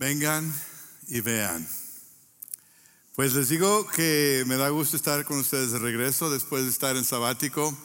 Vengan 0.00 0.50
y 1.08 1.20
vean. 1.20 1.68
Pues 3.16 3.34
les 3.34 3.50
digo 3.50 3.86
que 3.86 4.44
me 4.46 4.56
da 4.56 4.70
gusto 4.70 4.96
estar 4.96 5.26
con 5.26 5.38
ustedes 5.38 5.72
de 5.72 5.78
regreso 5.78 6.30
después 6.30 6.64
de 6.64 6.70
estar 6.70 6.96
en 6.96 7.04
sabático. 7.04 7.76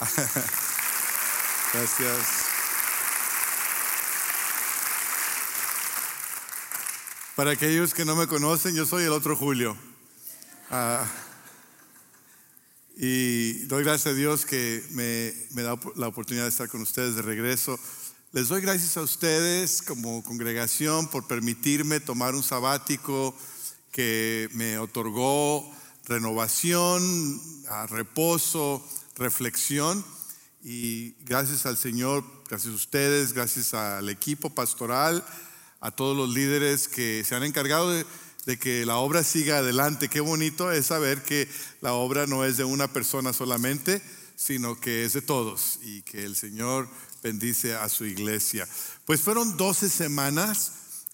Gracias. 1.74 2.26
Para 7.36 7.50
aquellos 7.50 7.92
que 7.92 8.06
no 8.06 8.16
me 8.16 8.26
conocen, 8.26 8.74
yo 8.74 8.86
soy 8.86 9.04
el 9.04 9.12
otro 9.12 9.36
Julio. 9.36 9.76
Ah, 10.70 11.06
y 12.96 13.64
doy 13.66 13.84
gracias 13.84 14.14
a 14.14 14.16
Dios 14.16 14.46
que 14.46 14.82
me, 14.92 15.34
me 15.50 15.62
da 15.62 15.78
la 15.96 16.08
oportunidad 16.08 16.44
de 16.44 16.50
estar 16.50 16.70
con 16.70 16.80
ustedes 16.80 17.16
de 17.16 17.22
regreso. 17.22 17.78
Les 18.32 18.46
doy 18.46 18.60
gracias 18.60 18.96
a 18.96 19.02
ustedes 19.02 19.82
como 19.82 20.22
congregación 20.22 21.08
por 21.08 21.26
permitirme 21.26 21.98
tomar 21.98 22.36
un 22.36 22.44
sabático 22.44 23.34
que 23.90 24.48
me 24.52 24.78
otorgó 24.78 25.68
renovación, 26.04 27.42
reposo, 27.88 28.86
reflexión. 29.16 30.04
Y 30.62 31.16
gracias 31.24 31.66
al 31.66 31.76
Señor, 31.76 32.24
gracias 32.48 32.72
a 32.72 32.76
ustedes, 32.76 33.32
gracias 33.32 33.74
al 33.74 34.08
equipo 34.08 34.48
pastoral, 34.48 35.24
a 35.80 35.90
todos 35.90 36.16
los 36.16 36.32
líderes 36.32 36.86
que 36.86 37.24
se 37.24 37.34
han 37.34 37.42
encargado 37.42 37.90
de, 37.90 38.58
que 38.60 38.86
la 38.86 38.98
obra 38.98 39.24
siga 39.24 39.58
adelante. 39.58 40.06
Qué 40.06 40.20
bonito 40.20 40.70
es 40.70 40.86
saber 40.86 41.24
que 41.24 41.48
la 41.80 41.94
obra 41.94 42.28
no 42.28 42.44
es 42.44 42.56
de 42.56 42.62
una 42.62 42.86
persona 42.92 43.32
solamente, 43.32 44.00
sino 44.36 44.78
que 44.78 45.04
es 45.04 45.14
de 45.14 45.20
todos 45.20 45.80
y 45.82 46.02
que 46.02 46.24
el 46.24 46.36
Señor 46.36 46.88
bendice 47.22 47.74
a 47.74 47.88
su 47.88 48.04
iglesia. 48.04 48.66
Pues 49.04 49.20
fueron 49.20 49.56
12 49.56 49.88
semanas 49.88 50.72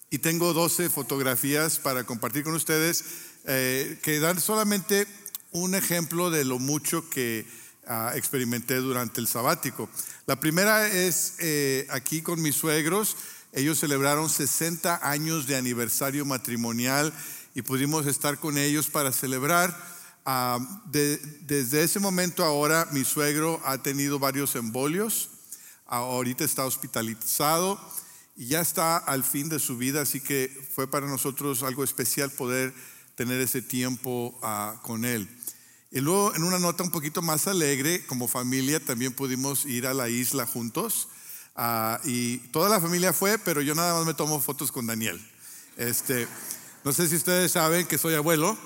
y 0.09 0.19
tengo 0.19 0.53
12 0.53 0.89
fotografías 0.89 1.79
para 1.79 2.05
compartir 2.05 2.43
con 2.43 2.53
ustedes 2.53 3.03
eh, 3.45 3.99
que 4.01 4.19
dan 4.19 4.39
solamente 4.39 5.07
un 5.51 5.75
ejemplo 5.75 6.29
de 6.29 6.45
lo 6.45 6.59
mucho 6.59 7.09
que 7.09 7.45
ah, 7.87 8.11
experimenté 8.15 8.75
durante 8.75 9.21
el 9.21 9.27
sabático. 9.27 9.89
La 10.25 10.39
primera 10.39 10.87
es 10.87 11.35
eh, 11.39 11.87
aquí 11.89 12.21
con 12.21 12.41
mis 12.41 12.55
suegros. 12.55 13.15
Ellos 13.53 13.79
celebraron 13.79 14.29
60 14.29 15.09
años 15.09 15.47
de 15.47 15.55
aniversario 15.55 16.25
matrimonial 16.25 17.13
y 17.55 17.61
pudimos 17.61 18.05
estar 18.05 18.37
con 18.37 18.57
ellos 18.57 18.87
para 18.87 19.11
celebrar. 19.11 19.75
Ah, 20.25 20.59
desde 20.85 21.83
ese 21.83 21.99
momento 21.99 22.43
ahora 22.43 22.87
mi 22.91 23.05
suegro 23.05 23.61
ha 23.63 23.81
tenido 23.81 24.19
varios 24.19 24.55
embolios 24.55 25.29
ahorita 25.87 26.43
está 26.43 26.65
hospitalizado 26.65 27.79
y 28.35 28.47
ya 28.47 28.61
está 28.61 28.97
al 28.97 29.23
fin 29.23 29.49
de 29.49 29.59
su 29.59 29.77
vida, 29.77 30.01
así 30.01 30.21
que 30.21 30.51
fue 30.73 30.87
para 30.87 31.07
nosotros 31.07 31.63
algo 31.63 31.83
especial 31.83 32.29
poder 32.31 32.73
tener 33.15 33.41
ese 33.41 33.61
tiempo 33.61 34.37
ah, 34.43 34.79
con 34.83 35.05
él. 35.05 35.27
Y 35.91 36.01
luego, 36.01 36.35
en 36.35 36.43
una 36.43 36.59
nota 36.59 36.83
un 36.83 36.91
poquito 36.91 37.21
más 37.21 37.47
alegre, 37.47 38.05
como 38.05 38.27
familia 38.27 38.79
también 38.79 39.13
pudimos 39.13 39.65
ir 39.65 39.87
a 39.87 39.93
la 39.93 40.09
isla 40.09 40.45
juntos. 40.45 41.07
Ah, 41.55 41.99
y 42.03 42.37
toda 42.49 42.69
la 42.69 42.79
familia 42.79 43.13
fue, 43.13 43.39
pero 43.39 43.61
yo 43.61 43.73
nada 43.73 43.95
más 43.95 44.05
me 44.05 44.13
tomo 44.13 44.39
fotos 44.39 44.71
con 44.71 44.85
Daniel. 44.85 45.19
Este, 45.77 46.27
no 46.83 46.93
sé 46.93 47.07
si 47.07 47.15
ustedes 47.15 47.53
saben 47.53 47.87
que 47.87 47.97
soy 47.97 48.13
abuelo, 48.13 48.57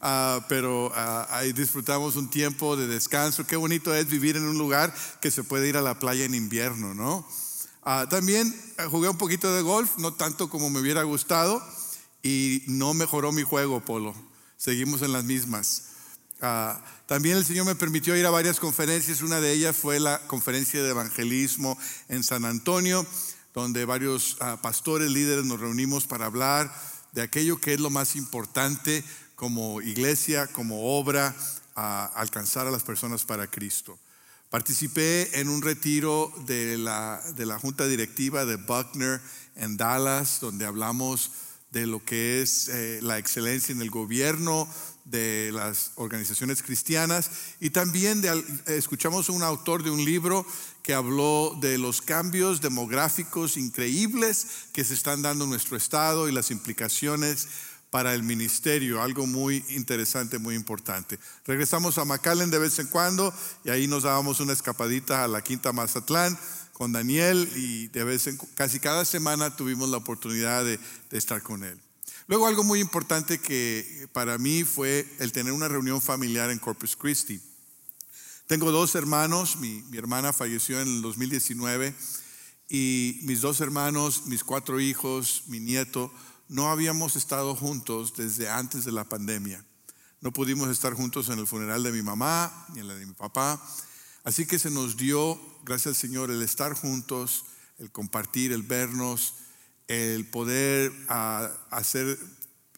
Ah, 0.00 0.44
pero 0.48 0.92
ah, 0.94 1.26
ahí 1.30 1.52
disfrutamos 1.52 2.14
un 2.14 2.30
tiempo 2.30 2.76
de 2.76 2.86
descanso. 2.86 3.46
Qué 3.46 3.56
bonito 3.56 3.92
es 3.94 4.08
vivir 4.08 4.36
en 4.36 4.44
un 4.44 4.56
lugar 4.56 4.94
que 5.20 5.30
se 5.30 5.42
puede 5.42 5.68
ir 5.68 5.76
a 5.76 5.82
la 5.82 5.98
playa 5.98 6.24
en 6.24 6.34
invierno, 6.34 6.94
¿no? 6.94 7.26
Ah, 7.82 8.06
también 8.08 8.54
jugué 8.90 9.08
un 9.08 9.18
poquito 9.18 9.52
de 9.52 9.62
golf, 9.62 9.98
no 9.98 10.14
tanto 10.14 10.48
como 10.50 10.70
me 10.70 10.80
hubiera 10.80 11.02
gustado, 11.02 11.62
y 12.22 12.62
no 12.66 12.94
mejoró 12.94 13.32
mi 13.32 13.42
juego, 13.42 13.80
Polo. 13.80 14.14
Seguimos 14.56 15.02
en 15.02 15.12
las 15.12 15.24
mismas. 15.24 15.84
también 17.06 17.36
el 17.36 17.44
Señor 17.44 17.66
me 17.66 17.74
permitió 17.74 18.16
ir 18.16 18.26
a 18.26 18.30
varias 18.30 18.60
conferencias. 18.60 19.22
Una 19.22 19.40
de 19.40 19.52
ellas 19.52 19.74
fue 19.74 19.98
la 19.98 20.20
conferencia 20.28 20.80
de 20.80 20.90
evangelismo 20.90 21.76
en 22.08 22.22
San 22.22 22.44
Antonio, 22.44 23.04
donde 23.54 23.84
varios 23.84 24.36
pastores, 24.62 25.10
líderes 25.10 25.44
nos 25.44 25.58
reunimos 25.58 26.06
para 26.06 26.26
hablar 26.26 26.72
de 27.12 27.22
aquello 27.22 27.60
que 27.60 27.74
es 27.74 27.80
lo 27.80 27.90
más 27.90 28.14
importante 28.14 29.02
como 29.38 29.80
iglesia, 29.80 30.48
como 30.48 30.98
obra, 30.98 31.32
a 31.76 32.06
alcanzar 32.06 32.66
a 32.66 32.72
las 32.72 32.82
personas 32.82 33.24
para 33.24 33.46
Cristo. 33.46 33.96
Participé 34.50 35.38
en 35.38 35.48
un 35.48 35.62
retiro 35.62 36.32
de 36.44 36.76
la, 36.76 37.22
de 37.36 37.46
la 37.46 37.56
Junta 37.56 37.86
Directiva 37.86 38.44
de 38.44 38.56
Buckner 38.56 39.20
en 39.54 39.76
Dallas, 39.76 40.40
donde 40.40 40.66
hablamos 40.66 41.30
de 41.70 41.86
lo 41.86 42.04
que 42.04 42.42
es 42.42 42.68
eh, 42.68 42.98
la 43.00 43.18
excelencia 43.18 43.72
en 43.72 43.80
el 43.80 43.90
gobierno 43.90 44.68
de 45.04 45.50
las 45.54 45.92
organizaciones 45.94 46.62
cristianas 46.62 47.30
y 47.60 47.70
también 47.70 48.22
escuchamos 48.66 49.28
a 49.28 49.32
un 49.32 49.42
autor 49.42 49.84
de 49.84 49.90
un 49.90 50.04
libro 50.04 50.44
que 50.82 50.94
habló 50.94 51.56
de 51.60 51.78
los 51.78 52.02
cambios 52.02 52.60
demográficos 52.60 53.56
increíbles 53.56 54.46
que 54.72 54.84
se 54.84 54.94
están 54.94 55.22
dando 55.22 55.44
en 55.44 55.50
nuestro 55.50 55.76
estado 55.76 56.28
y 56.28 56.32
las 56.32 56.50
implicaciones 56.50 57.48
para 57.90 58.14
el 58.14 58.22
ministerio, 58.22 59.02
algo 59.02 59.26
muy 59.26 59.64
interesante, 59.70 60.38
muy 60.38 60.54
importante. 60.54 61.18
Regresamos 61.46 61.98
a 61.98 62.04
McAllen 62.04 62.50
de 62.50 62.58
vez 62.58 62.78
en 62.78 62.86
cuando 62.88 63.32
y 63.64 63.70
ahí 63.70 63.86
nos 63.86 64.02
dábamos 64.02 64.40
una 64.40 64.52
escapadita 64.52 65.24
a 65.24 65.28
la 65.28 65.42
Quinta 65.42 65.72
Mazatlán 65.72 66.38
con 66.72 66.92
Daniel 66.92 67.50
y 67.56 67.88
de 67.88 68.04
vez 68.04 68.26
en 68.26 68.38
casi 68.54 68.78
cada 68.78 69.04
semana 69.04 69.56
tuvimos 69.56 69.88
la 69.88 69.96
oportunidad 69.96 70.64
de, 70.64 70.78
estar 71.10 71.42
con 71.42 71.64
él. 71.64 71.80
Luego 72.26 72.46
algo 72.46 72.62
muy 72.62 72.80
importante 72.80 73.38
que 73.38 74.06
para 74.12 74.36
mí 74.36 74.64
fue 74.64 75.06
el 75.18 75.32
tener 75.32 75.52
una 75.52 75.66
reunión 75.66 76.02
familiar 76.02 76.50
en 76.50 76.58
Corpus 76.58 76.94
Christi. 76.94 77.40
Tengo 78.46 78.70
dos 78.70 78.94
hermanos, 78.94 79.56
mi, 79.56 79.82
mi 79.90 79.96
hermana 79.96 80.32
falleció 80.32 80.80
en 80.80 80.88
el 80.88 81.02
2019 81.02 81.94
y 82.68 83.20
mis 83.22 83.40
dos 83.40 83.60
hermanos, 83.60 84.26
mis 84.26 84.44
cuatro 84.44 84.78
hijos, 84.78 85.44
mi 85.46 85.58
nieto, 85.58 86.12
no 86.48 86.70
habíamos 86.70 87.16
estado 87.16 87.54
juntos 87.54 88.14
desde 88.16 88.48
antes 88.48 88.84
de 88.84 88.92
la 88.92 89.04
pandemia. 89.04 89.64
No 90.20 90.32
pudimos 90.32 90.68
estar 90.68 90.94
juntos 90.94 91.28
en 91.28 91.38
el 91.38 91.46
funeral 91.46 91.82
de 91.82 91.92
mi 91.92 92.02
mamá 92.02 92.66
ni 92.72 92.80
en 92.80 92.88
la 92.88 92.94
de 92.94 93.06
mi 93.06 93.12
papá. 93.12 93.62
Así 94.24 94.46
que 94.46 94.58
se 94.58 94.70
nos 94.70 94.96
dio, 94.96 95.40
gracias 95.64 95.86
al 95.88 95.94
Señor, 95.94 96.30
el 96.30 96.42
estar 96.42 96.72
juntos, 96.72 97.44
el 97.78 97.92
compartir, 97.92 98.52
el 98.52 98.62
vernos, 98.62 99.34
el 99.86 100.26
poder 100.26 100.92
ah, 101.08 101.50
hacer, 101.70 102.18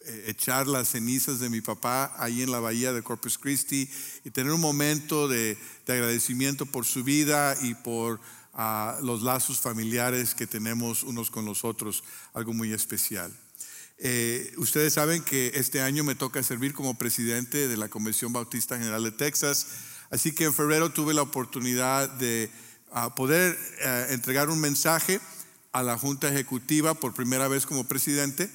eh, 0.05 0.25
echar 0.27 0.67
las 0.67 0.89
cenizas 0.89 1.39
de 1.39 1.49
mi 1.49 1.61
papá 1.61 2.13
ahí 2.17 2.41
en 2.41 2.51
la 2.51 2.59
bahía 2.59 2.93
de 2.93 3.03
Corpus 3.03 3.37
Christi 3.37 3.89
y 4.23 4.31
tener 4.31 4.51
un 4.51 4.61
momento 4.61 5.27
de, 5.27 5.57
agradecimiento 5.87 6.65
por 6.65 6.85
su 6.85 7.03
vida 7.03 7.57
y 7.61 7.73
por 7.73 8.21
ah, 8.53 8.97
los 9.01 9.23
lazos 9.23 9.59
familiares 9.59 10.35
que 10.35 10.47
tenemos 10.47 11.03
unos 11.03 11.31
con 11.31 11.45
los 11.45 11.65
otros, 11.65 12.03
algo 12.33 12.53
muy 12.53 12.71
especial. 12.71 13.33
Eh, 14.03 14.51
ustedes 14.57 14.93
saben 14.93 15.21
que 15.21 15.51
este 15.53 15.79
año 15.79 16.03
me 16.03 16.15
toca 16.15 16.41
servir 16.41 16.73
como 16.73 16.97
presidente 16.97 17.67
de 17.67 17.77
la 17.77 17.87
Convención 17.87 18.33
Bautista 18.33 18.79
General 18.79 19.03
de 19.03 19.11
Texas, 19.11 19.67
así 20.09 20.31
que 20.31 20.45
en 20.45 20.55
febrero 20.55 20.91
tuve 20.91 21.13
la 21.13 21.21
oportunidad 21.21 22.09
de 22.09 22.49
ah, 22.91 23.13
poder 23.13 23.55
eh, 23.79 24.07
entregar 24.09 24.49
un 24.49 24.59
mensaje 24.59 25.21
a 25.71 25.83
la 25.83 25.99
Junta 25.99 26.29
Ejecutiva 26.29 26.95
por 26.95 27.13
primera 27.13 27.47
vez 27.47 27.67
como 27.67 27.83
presidente 27.83 28.49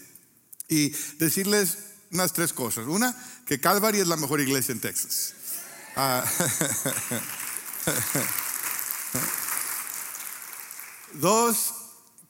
y 0.69 0.89
decirles 1.19 1.79
unas 2.11 2.33
tres 2.33 2.53
cosas. 2.53 2.89
Una, 2.89 3.17
que 3.47 3.61
Calvary 3.61 4.01
es 4.01 4.09
la 4.09 4.17
mejor 4.17 4.41
iglesia 4.41 4.73
en 4.73 4.81
Texas. 4.81 5.35
Ah, 5.95 6.25
dos, 11.13 11.73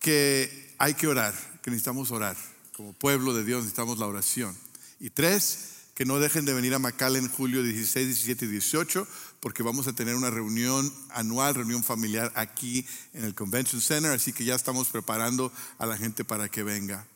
que 0.00 0.74
hay 0.76 0.92
que 0.92 1.06
orar, 1.06 1.32
que 1.62 1.70
necesitamos 1.70 2.10
orar 2.10 2.36
como 2.76 2.92
pueblo 2.92 3.32
de 3.32 3.42
Dios 3.42 3.60
necesitamos 3.62 3.98
la 3.98 4.06
oración. 4.06 4.54
Y 5.00 5.08
tres, 5.08 5.60
que 5.94 6.04
no 6.04 6.18
dejen 6.18 6.44
de 6.44 6.52
venir 6.52 6.74
a 6.74 6.78
Macal 6.78 7.16
en 7.16 7.26
julio 7.26 7.62
16, 7.62 8.06
17 8.06 8.44
y 8.44 8.48
18, 8.48 9.08
porque 9.40 9.62
vamos 9.62 9.86
a 9.86 9.94
tener 9.94 10.14
una 10.14 10.28
reunión 10.28 10.92
anual, 11.08 11.54
reunión 11.54 11.82
familiar 11.82 12.30
aquí 12.34 12.86
en 13.14 13.24
el 13.24 13.34
Convention 13.34 13.80
Center, 13.80 14.10
así 14.10 14.34
que 14.34 14.44
ya 14.44 14.54
estamos 14.54 14.88
preparando 14.88 15.50
a 15.78 15.86
la 15.86 15.96
gente 15.96 16.22
para 16.22 16.50
que 16.50 16.62
venga. 16.62 17.06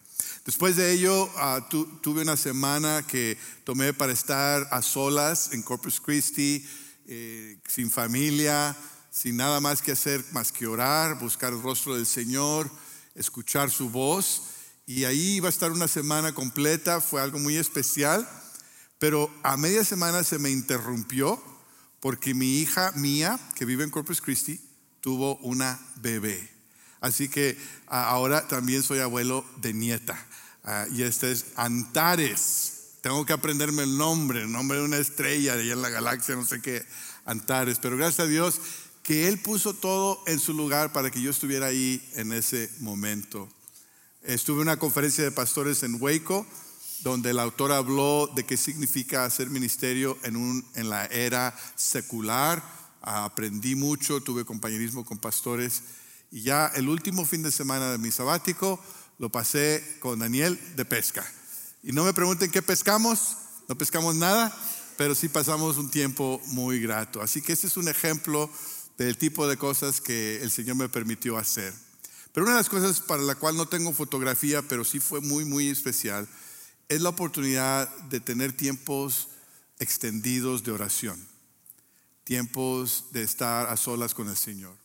Después 0.46 0.76
de 0.76 0.92
ello, 0.92 1.30
ah, 1.36 1.68
tuve 1.68 2.22
una 2.22 2.38
semana 2.38 3.06
que 3.06 3.36
tomé 3.64 3.92
para 3.92 4.14
estar 4.14 4.66
a 4.70 4.80
solas 4.80 5.52
en 5.52 5.62
Corpus 5.62 6.00
Christi, 6.00 6.66
eh, 7.06 7.58
sin 7.68 7.90
familia, 7.90 8.74
sin 9.10 9.36
nada 9.36 9.60
más 9.60 9.82
que 9.82 9.92
hacer 9.92 10.24
más 10.32 10.52
que 10.52 10.66
orar, 10.66 11.18
buscar 11.18 11.52
el 11.52 11.60
rostro 11.60 11.96
del 11.96 12.06
Señor, 12.06 12.70
escuchar 13.14 13.70
su 13.70 13.90
voz. 13.90 14.44
Y 14.90 15.04
ahí 15.04 15.36
iba 15.36 15.46
a 15.46 15.50
estar 15.50 15.70
una 15.70 15.86
semana 15.86 16.32
completa, 16.32 17.00
fue 17.00 17.22
algo 17.22 17.38
muy 17.38 17.56
especial, 17.56 18.28
pero 18.98 19.32
a 19.44 19.56
media 19.56 19.84
semana 19.84 20.24
se 20.24 20.40
me 20.40 20.50
interrumpió 20.50 21.40
porque 22.00 22.34
mi 22.34 22.58
hija 22.58 22.90
mía, 22.96 23.38
que 23.54 23.64
vive 23.64 23.84
en 23.84 23.90
Corpus 23.90 24.20
Christi, 24.20 24.60
tuvo 25.00 25.36
una 25.42 25.78
bebé. 26.02 26.50
Así 27.00 27.28
que 27.28 27.56
ahora 27.86 28.48
también 28.48 28.82
soy 28.82 28.98
abuelo 28.98 29.44
de 29.58 29.74
nieta. 29.74 30.18
Ah, 30.64 30.86
y 30.92 31.04
este 31.04 31.30
es 31.30 31.46
Antares. 31.54 32.96
Tengo 33.00 33.24
que 33.24 33.32
aprenderme 33.32 33.84
el 33.84 33.96
nombre, 33.96 34.42
el 34.42 34.50
nombre 34.50 34.78
de 34.78 34.84
una 34.84 34.98
estrella 34.98 35.54
de 35.54 35.62
allá 35.62 35.74
en 35.74 35.82
la 35.82 35.90
galaxia, 35.90 36.34
no 36.34 36.44
sé 36.44 36.60
qué, 36.60 36.84
Antares. 37.26 37.78
Pero 37.78 37.96
gracias 37.96 38.26
a 38.26 38.28
Dios 38.28 38.60
que 39.04 39.28
Él 39.28 39.38
puso 39.38 39.72
todo 39.72 40.20
en 40.26 40.40
su 40.40 40.52
lugar 40.52 40.92
para 40.92 41.12
que 41.12 41.22
yo 41.22 41.30
estuviera 41.30 41.66
ahí 41.66 42.04
en 42.16 42.32
ese 42.32 42.68
momento. 42.80 43.48
Estuve 44.22 44.56
en 44.56 44.68
una 44.68 44.78
conferencia 44.78 45.24
de 45.24 45.30
pastores 45.30 45.82
en 45.82 45.96
Waco, 45.98 46.46
donde 47.02 47.30
el 47.30 47.38
autor 47.38 47.72
habló 47.72 48.30
de 48.34 48.44
qué 48.44 48.58
significa 48.58 49.24
hacer 49.24 49.48
ministerio 49.48 50.18
en, 50.24 50.36
un, 50.36 50.62
en 50.74 50.90
la 50.90 51.06
era 51.06 51.56
secular. 51.74 52.62
Aprendí 53.00 53.74
mucho, 53.76 54.20
tuve 54.20 54.44
compañerismo 54.44 55.06
con 55.06 55.16
pastores 55.16 55.82
y 56.30 56.42
ya 56.42 56.66
el 56.74 56.90
último 56.90 57.24
fin 57.24 57.42
de 57.42 57.50
semana 57.50 57.90
de 57.90 57.96
mi 57.96 58.10
sabático 58.10 58.78
lo 59.18 59.30
pasé 59.30 59.82
con 60.00 60.18
Daniel 60.18 60.60
de 60.76 60.84
pesca. 60.84 61.26
Y 61.82 61.92
no 61.92 62.04
me 62.04 62.12
pregunten 62.12 62.50
qué 62.50 62.60
pescamos, 62.60 63.38
no 63.68 63.78
pescamos 63.78 64.16
nada, 64.16 64.54
pero 64.98 65.14
sí 65.14 65.28
pasamos 65.28 65.78
un 65.78 65.90
tiempo 65.90 66.42
muy 66.48 66.78
grato. 66.78 67.22
Así 67.22 67.40
que 67.40 67.54
este 67.54 67.68
es 67.68 67.78
un 67.78 67.88
ejemplo 67.88 68.50
del 68.98 69.16
tipo 69.16 69.48
de 69.48 69.56
cosas 69.56 70.02
que 70.02 70.42
el 70.42 70.50
Señor 70.50 70.76
me 70.76 70.90
permitió 70.90 71.38
hacer. 71.38 71.72
Pero 72.32 72.44
una 72.44 72.54
de 72.54 72.60
las 72.60 72.68
cosas 72.68 73.00
para 73.00 73.22
la 73.22 73.34
cual 73.34 73.56
no 73.56 73.66
tengo 73.66 73.92
fotografía, 73.92 74.62
pero 74.62 74.84
sí 74.84 75.00
fue 75.00 75.20
muy, 75.20 75.44
muy 75.44 75.68
especial, 75.68 76.28
es 76.88 77.00
la 77.00 77.08
oportunidad 77.08 77.88
de 78.04 78.20
tener 78.20 78.52
tiempos 78.52 79.28
extendidos 79.78 80.62
de 80.62 80.72
oración, 80.72 81.18
tiempos 82.24 83.06
de 83.12 83.22
estar 83.22 83.68
a 83.68 83.76
solas 83.76 84.14
con 84.14 84.28
el 84.28 84.36
Señor. 84.36 84.76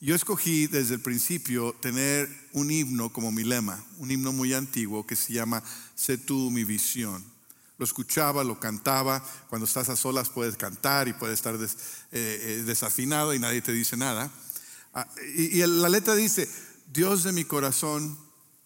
Yo 0.00 0.14
escogí 0.14 0.68
desde 0.68 0.94
el 0.94 1.00
principio 1.00 1.74
tener 1.80 2.28
un 2.52 2.70
himno 2.70 3.12
como 3.12 3.32
mi 3.32 3.42
lema, 3.42 3.84
un 3.96 4.10
himno 4.12 4.32
muy 4.32 4.54
antiguo 4.54 5.04
que 5.04 5.16
se 5.16 5.32
llama 5.32 5.62
Sé 5.96 6.18
tú 6.18 6.52
mi 6.52 6.62
visión. 6.62 7.24
Lo 7.78 7.84
escuchaba, 7.84 8.44
lo 8.44 8.60
cantaba. 8.60 9.24
Cuando 9.48 9.66
estás 9.66 9.88
a 9.88 9.96
solas 9.96 10.28
puedes 10.28 10.56
cantar 10.56 11.08
y 11.08 11.14
puedes 11.14 11.34
estar 11.34 11.56
eh, 11.56 11.68
eh, 12.12 12.62
desafinado 12.64 13.34
y 13.34 13.40
nadie 13.40 13.60
te 13.60 13.72
dice 13.72 13.96
nada. 13.96 14.30
Ah, 14.98 15.06
y, 15.36 15.64
la 15.64 15.88
letra 15.88 16.16
dice, 16.16 16.48
Dios 16.88 17.22
de 17.22 17.30
mi 17.30 17.44
corazón, 17.44 18.18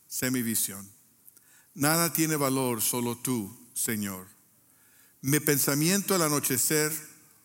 sé 0.09 0.31
mi 0.31 0.41
visión. 0.41 0.91
Nada 1.75 2.15
tiene 2.15 2.37
valor, 2.37 2.81
solo 2.81 3.19
tú, 3.19 3.55
Señor. 3.75 4.27
Mi 5.21 5.41
pensamiento 5.41 6.15
al 6.15 6.23
anochecer 6.23 6.91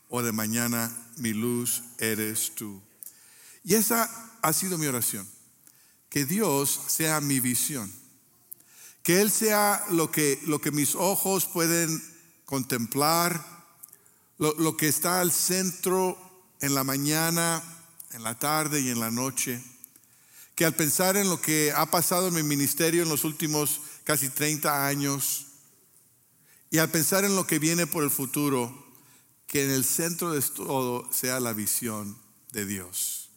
o 0.07 0.23
de 0.23 0.31
mañana, 0.31 0.89
mi 1.17 1.33
luz 1.33 1.83
eres 1.97 2.55
tú. 2.55 2.81
Y 3.65 3.75
esa 3.75 4.09
ha 4.41 4.53
sido 4.53 4.77
mi 4.77 4.85
oración. 4.85 5.27
Que 6.07 6.23
Dios 6.23 6.79
sea 6.87 7.19
mi 7.19 7.41
visión. 7.41 7.91
Que 9.03 9.19
Él 9.19 9.31
sea 9.31 9.83
lo 9.89 10.11
que, 10.11 10.39
lo 10.45 10.61
que 10.61 10.71
mis 10.71 10.95
ojos 10.95 11.45
pueden 11.45 12.01
contemplar, 12.45 13.45
lo, 14.37 14.53
lo 14.53 14.77
que 14.77 14.87
está 14.87 15.19
al 15.19 15.33
centro 15.33 16.17
en 16.61 16.73
la 16.73 16.85
mañana, 16.85 17.61
en 18.11 18.23
la 18.23 18.37
tarde 18.37 18.81
y 18.81 18.89
en 18.89 18.99
la 18.99 19.11
noche. 19.11 19.63
Que 20.55 20.65
al 20.65 20.75
pensar 20.75 21.17
en 21.17 21.29
lo 21.29 21.39
que 21.39 21.71
ha 21.75 21.85
pasado 21.91 22.27
en 22.27 22.33
mi 22.33 22.43
ministerio 22.43 23.03
en 23.03 23.09
los 23.09 23.23
últimos 23.23 23.81
casi 24.03 24.29
30 24.29 24.87
años, 24.87 25.45
y 26.69 26.79
al 26.79 26.89
pensar 26.89 27.23
en 27.23 27.35
lo 27.35 27.47
que 27.47 27.59
viene 27.59 27.87
por 27.87 28.03
el 28.03 28.11
futuro, 28.11 28.85
que 29.47 29.63
en 29.63 29.71
el 29.71 29.85
centro 29.85 30.31
de 30.31 30.41
todo 30.41 31.11
sea 31.13 31.39
la 31.39 31.53
visión 31.53 32.17
de 32.51 32.65
Dios. 32.65 33.29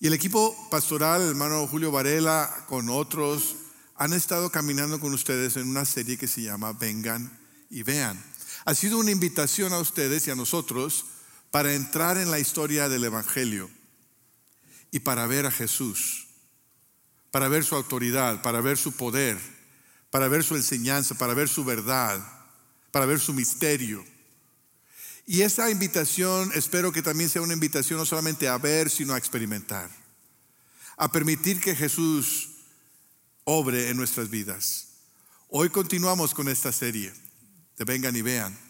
Y 0.00 0.06
el 0.06 0.14
equipo 0.14 0.56
pastoral, 0.70 1.22
el 1.22 1.28
hermano 1.28 1.66
Julio 1.66 1.90
Varela, 1.90 2.64
con 2.68 2.88
otros, 2.88 3.56
han 3.96 4.12
estado 4.12 4.50
caminando 4.50 5.00
con 5.00 5.12
ustedes 5.12 5.56
en 5.56 5.68
una 5.68 5.84
serie 5.84 6.16
que 6.16 6.28
se 6.28 6.42
llama 6.42 6.72
Vengan 6.72 7.36
y 7.68 7.82
Vean. 7.82 8.22
Ha 8.64 8.74
sido 8.74 8.98
una 8.98 9.10
invitación 9.10 9.72
a 9.72 9.78
ustedes 9.78 10.26
y 10.26 10.30
a 10.30 10.36
nosotros 10.36 11.04
para 11.50 11.74
entrar 11.74 12.18
en 12.18 12.30
la 12.30 12.38
historia 12.38 12.88
del 12.88 13.04
Evangelio 13.04 13.70
y 14.90 15.00
para 15.00 15.26
ver 15.26 15.46
a 15.46 15.50
Jesús, 15.50 16.26
para 17.30 17.48
ver 17.48 17.64
su 17.64 17.74
autoridad, 17.74 18.42
para 18.42 18.60
ver 18.60 18.76
su 18.76 18.92
poder, 18.92 19.38
para 20.10 20.28
ver 20.28 20.44
su 20.44 20.56
enseñanza, 20.56 21.14
para 21.16 21.34
ver 21.34 21.48
su 21.48 21.64
verdad, 21.64 22.20
para 22.90 23.06
ver 23.06 23.20
su 23.20 23.32
misterio. 23.32 24.04
Y 25.26 25.42
esa 25.42 25.70
invitación 25.70 26.50
espero 26.54 26.90
que 26.90 27.02
también 27.02 27.28
sea 27.28 27.42
una 27.42 27.52
invitación 27.52 27.98
no 27.98 28.06
solamente 28.06 28.48
a 28.48 28.56
ver, 28.56 28.88
sino 28.88 29.12
a 29.12 29.18
experimentar. 29.18 29.90
A 30.96 31.12
permitir 31.12 31.60
que 31.60 31.76
Jesús 31.76 32.48
obre 33.44 33.90
en 33.90 33.96
nuestras 33.96 34.30
vidas. 34.30 34.88
Hoy 35.48 35.68
continuamos 35.70 36.34
con 36.34 36.48
esta 36.48 36.72
serie 36.72 37.12
de 37.76 37.84
Vengan 37.84 38.16
y 38.16 38.22
Vean. 38.22 38.67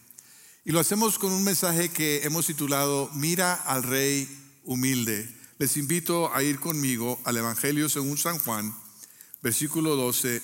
Y 0.69 0.73
lo 0.73 0.81
hacemos 0.81 1.19
con 1.19 1.33
un 1.33 1.45
mensaje 1.45 1.89
que 1.89 2.25
hemos 2.25 2.45
titulado 2.45 3.09
Mira 3.15 3.55
al 3.55 3.83
Rey 3.83 4.29
humilde. 4.65 5.27
Les 5.59 5.79
invito 5.79 6.31
a 6.35 6.43
ir 6.43 6.61
conmigo 6.61 7.19
al 7.25 7.39
Evangelio 7.39 7.89
según 7.89 8.19
San 8.19 8.39
Juan, 8.39 8.77
versículo 9.41 9.97
12, 9.97 10.43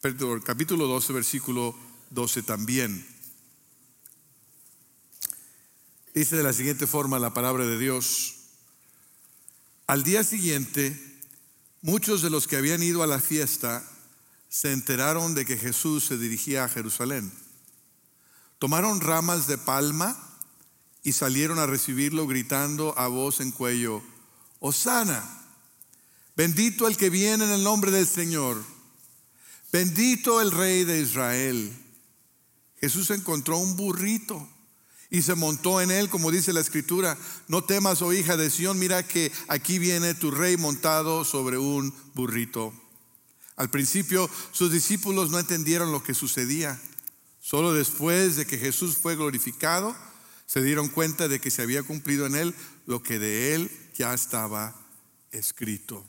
perdón, 0.00 0.40
capítulo 0.42 0.86
12, 0.86 1.12
versículo 1.12 1.74
12 2.10 2.44
también. 2.44 3.04
Dice 6.14 6.36
de 6.36 6.44
la 6.44 6.52
siguiente 6.52 6.86
forma 6.86 7.18
la 7.18 7.34
palabra 7.34 7.66
de 7.66 7.76
Dios. 7.76 8.36
Al 9.88 10.04
día 10.04 10.22
siguiente, 10.22 10.96
muchos 11.82 12.22
de 12.22 12.30
los 12.30 12.46
que 12.46 12.54
habían 12.54 12.84
ido 12.84 13.02
a 13.02 13.08
la 13.08 13.18
fiesta 13.18 13.84
se 14.48 14.70
enteraron 14.70 15.34
de 15.34 15.44
que 15.44 15.56
Jesús 15.56 16.04
se 16.04 16.18
dirigía 16.18 16.62
a 16.62 16.68
Jerusalén. 16.68 17.32
Tomaron 18.60 19.00
ramas 19.00 19.46
de 19.46 19.56
palma 19.56 20.14
y 21.02 21.12
salieron 21.12 21.58
a 21.58 21.64
recibirlo 21.64 22.26
gritando 22.26 22.92
a 22.98 23.08
voz 23.08 23.40
en 23.40 23.52
cuello, 23.52 24.02
Osana, 24.58 25.24
bendito 26.36 26.86
el 26.86 26.98
que 26.98 27.08
viene 27.08 27.44
en 27.46 27.52
el 27.52 27.64
nombre 27.64 27.90
del 27.90 28.06
Señor, 28.06 28.62
bendito 29.72 30.42
el 30.42 30.50
rey 30.50 30.84
de 30.84 31.00
Israel. 31.00 31.74
Jesús 32.78 33.08
encontró 33.08 33.56
un 33.56 33.76
burrito 33.76 34.46
y 35.08 35.22
se 35.22 35.34
montó 35.34 35.80
en 35.80 35.90
él, 35.90 36.10
como 36.10 36.30
dice 36.30 36.52
la 36.52 36.60
escritura, 36.60 37.16
no 37.48 37.64
temas, 37.64 38.02
oh 38.02 38.12
hija 38.12 38.36
de 38.36 38.50
Sión, 38.50 38.78
mira 38.78 39.08
que 39.08 39.32
aquí 39.48 39.78
viene 39.78 40.12
tu 40.12 40.30
rey 40.30 40.58
montado 40.58 41.24
sobre 41.24 41.56
un 41.56 41.94
burrito. 42.12 42.74
Al 43.56 43.70
principio 43.70 44.28
sus 44.52 44.70
discípulos 44.70 45.30
no 45.30 45.38
entendieron 45.38 45.92
lo 45.92 46.02
que 46.02 46.12
sucedía. 46.12 46.78
Solo 47.50 47.72
después 47.72 48.36
de 48.36 48.46
que 48.46 48.58
Jesús 48.58 48.96
fue 48.96 49.16
glorificado, 49.16 49.96
se 50.46 50.62
dieron 50.62 50.86
cuenta 50.86 51.26
de 51.26 51.40
que 51.40 51.50
se 51.50 51.62
había 51.62 51.82
cumplido 51.82 52.24
en 52.26 52.36
él 52.36 52.54
lo 52.86 53.02
que 53.02 53.18
de 53.18 53.56
él 53.56 53.90
ya 53.92 54.14
estaba 54.14 54.80
escrito. 55.32 56.06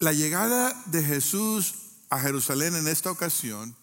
La 0.00 0.12
llegada 0.12 0.74
de 0.86 1.04
Jesús 1.04 1.74
a 2.10 2.18
Jerusalén 2.18 2.74
en 2.74 2.88
esta 2.88 3.12
ocasión 3.12 3.76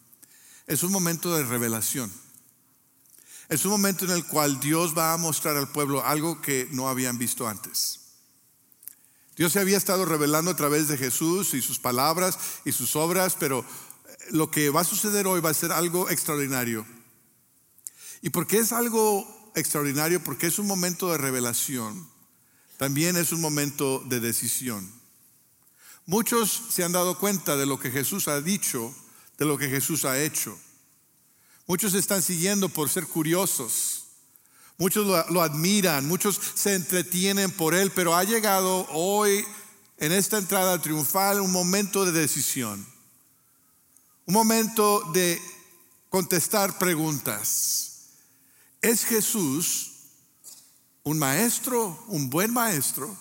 es 0.67 0.84
un 0.84 0.91
momento 0.91 1.34
de 1.34 1.46
revelación. 1.46 2.12
Es 3.48 3.63
un 3.63 3.72
momento 3.72 4.03
en 4.03 4.12
el 4.12 4.27
cual 4.27 4.60
Dios 4.60 4.98
va 4.98 5.13
a 5.13 5.17
mostrar 5.17 5.55
al 5.55 5.72
pueblo 5.72 6.03
algo 6.03 6.41
que 6.41 6.67
no 6.74 6.89
habían 6.89 7.17
visto 7.17 7.48
antes. 7.48 8.01
Dios 9.36 9.51
se 9.51 9.60
había 9.60 9.77
estado 9.77 10.05
revelando 10.05 10.51
a 10.51 10.55
través 10.55 10.88
de 10.88 10.98
Jesús 10.98 11.53
y 11.53 11.62
sus 11.62 11.77
palabras 11.77 12.38
y 12.63 12.72
sus 12.72 12.96
obras, 12.96 13.36
pero 13.38 13.65
lo 14.32 14.50
que 14.51 14.70
va 14.70 14.82
a 14.82 14.86
suceder 14.86 15.27
hoy 15.27 15.41
va 15.41 15.50
a 15.50 15.53
ser 15.53 15.72
algo 15.72 16.10
extraordinario. 16.10 16.86
Y 18.22 18.29
porque 18.29 18.58
es 18.58 18.72
algo 18.72 19.51
extraordinario, 19.55 20.24
porque 20.24 20.48
es 20.48 20.60
un 20.60 20.67
momento 20.67 21.12
de 21.12 21.17
revelación, 21.17 22.10
también 22.77 23.15
es 23.17 23.32
un 23.32 23.41
momento 23.41 24.03
de 24.05 24.20
decisión. 24.20 24.91
Muchos 26.05 26.63
se 26.70 26.84
han 26.84 26.91
dado 26.91 27.17
cuenta 27.17 27.55
de 27.55 27.65
lo 27.65 27.79
que 27.79 27.91
Jesús 27.91 28.27
ha 28.27 28.41
dicho, 28.41 28.94
de 29.38 29.46
lo 29.46 29.58
que 29.58 29.70
Jesús 29.70 30.05
ha 30.05 30.22
hecho. 30.22 30.58
Muchos 31.67 31.94
están 31.96 32.22
siguiendo 32.22 32.70
por 32.70 32.89
ser 32.89 33.08
curiosos. 33.08 34.03
Muchos 34.77 35.08
lo, 35.08 35.41
admiran, 35.41 36.05
muchos 36.05 36.39
se 36.53 36.75
entretienen 36.75 37.50
por 37.50 37.74
él, 37.74 37.91
pero 37.91 38.15
ha 38.15 38.24
llegado 38.24 38.86
hoy 38.91 39.46
en 39.98 40.12
esta 40.12 40.38
entrada 40.38 40.82
triunfal 40.82 41.39
un 41.39 41.51
momento 41.51 42.05
de 42.05 42.12
decisión. 42.12 42.86
Un 44.25 44.34
momento 44.34 45.01
de 45.13 45.41
contestar 46.10 46.77
preguntas. 46.77 48.10
¿Es 48.82 49.05
Jesús 49.05 49.91
un 51.03 51.20
maestro, 51.20 52.03
un 52.08 52.29
buen 52.29 52.51
maestro? 52.51 53.15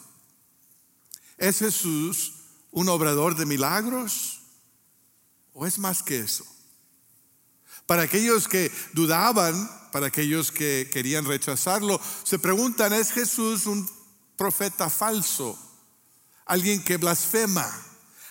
¿Es 1.38 1.58
Jesús 1.58 2.34
un 2.70 2.88
obrador 2.88 3.36
de 3.36 3.46
milagros? 3.46 4.40
¿O 5.52 5.66
es 5.66 5.78
más 5.78 6.02
que 6.02 6.20
eso? 6.20 6.44
Para 7.86 8.02
aquellos 8.02 8.48
que 8.48 8.72
dudaban, 8.92 9.70
para 9.92 10.06
aquellos 10.06 10.50
que 10.50 10.88
querían 10.92 11.24
rechazarlo, 11.24 12.00
se 12.24 12.38
preguntan, 12.38 12.92
¿es 12.92 13.12
Jesús 13.12 13.66
un 13.66 13.88
profeta 14.36 14.88
falso? 14.88 15.58
alguien 16.46 16.82
que 16.82 16.96
blasfema, 16.96 17.70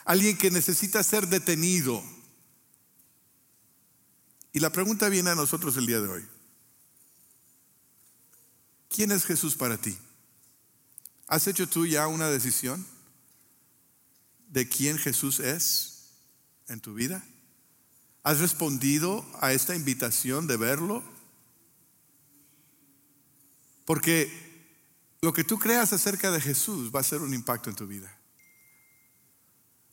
alguien 0.05 0.37
que 0.37 0.51
necesita 0.51 1.03
ser 1.03 1.27
detenido. 1.27 2.03
Y 4.53 4.59
la 4.59 4.71
pregunta 4.71 5.09
viene 5.09 5.31
a 5.31 5.35
nosotros 5.35 5.75
el 5.77 5.87
día 5.87 5.99
de 5.99 6.07
hoy. 6.07 6.27
¿Quién 8.87 9.11
es 9.11 9.25
Jesús 9.25 9.55
para 9.55 9.77
ti? 9.77 9.97
¿Has 11.27 11.47
hecho 11.47 11.67
tú 11.67 11.87
ya 11.87 12.05
una 12.05 12.29
decisión 12.29 12.85
de 14.49 14.69
quién 14.69 14.99
Jesús 14.99 15.39
es 15.39 16.11
en 16.67 16.79
tu 16.79 16.93
vida? 16.93 17.25
¿Has 18.21 18.39
respondido 18.39 19.25
a 19.41 19.51
esta 19.51 19.75
invitación 19.75 20.45
de 20.45 20.57
verlo? 20.57 21.03
Porque 23.85 24.31
lo 25.21 25.33
que 25.33 25.43
tú 25.43 25.57
creas 25.57 25.91
acerca 25.91 26.29
de 26.29 26.39
Jesús 26.39 26.91
va 26.93 26.99
a 26.99 27.03
ser 27.03 27.21
un 27.23 27.33
impacto 27.33 27.71
en 27.71 27.75
tu 27.75 27.87
vida. 27.87 28.15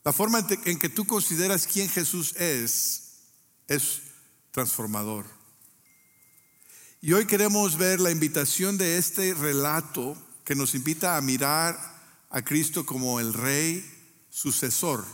La 0.05 0.13
forma 0.13 0.47
en 0.65 0.79
que 0.79 0.89
tú 0.91 1.07
consideras 1.07 1.67
quién 1.67 1.89
Jesús 1.89 2.35
es 2.37 3.07
es 3.71 4.03
transformador. 4.51 5.27
Y 7.01 7.13
hoy 7.13 7.27
queremos 7.27 7.79
ver 7.79 8.01
la 8.01 8.11
invitación 8.11 8.77
de 8.77 8.99
este 8.99 9.35
relato 9.35 10.17
que 10.45 10.55
nos 10.55 10.75
invita 10.75 11.17
a 11.17 11.21
mirar 11.21 11.79
a 12.29 12.43
Cristo 12.43 12.85
como 12.85 13.21
el 13.21 13.33
rey 13.33 13.85
sucesor 14.29 15.05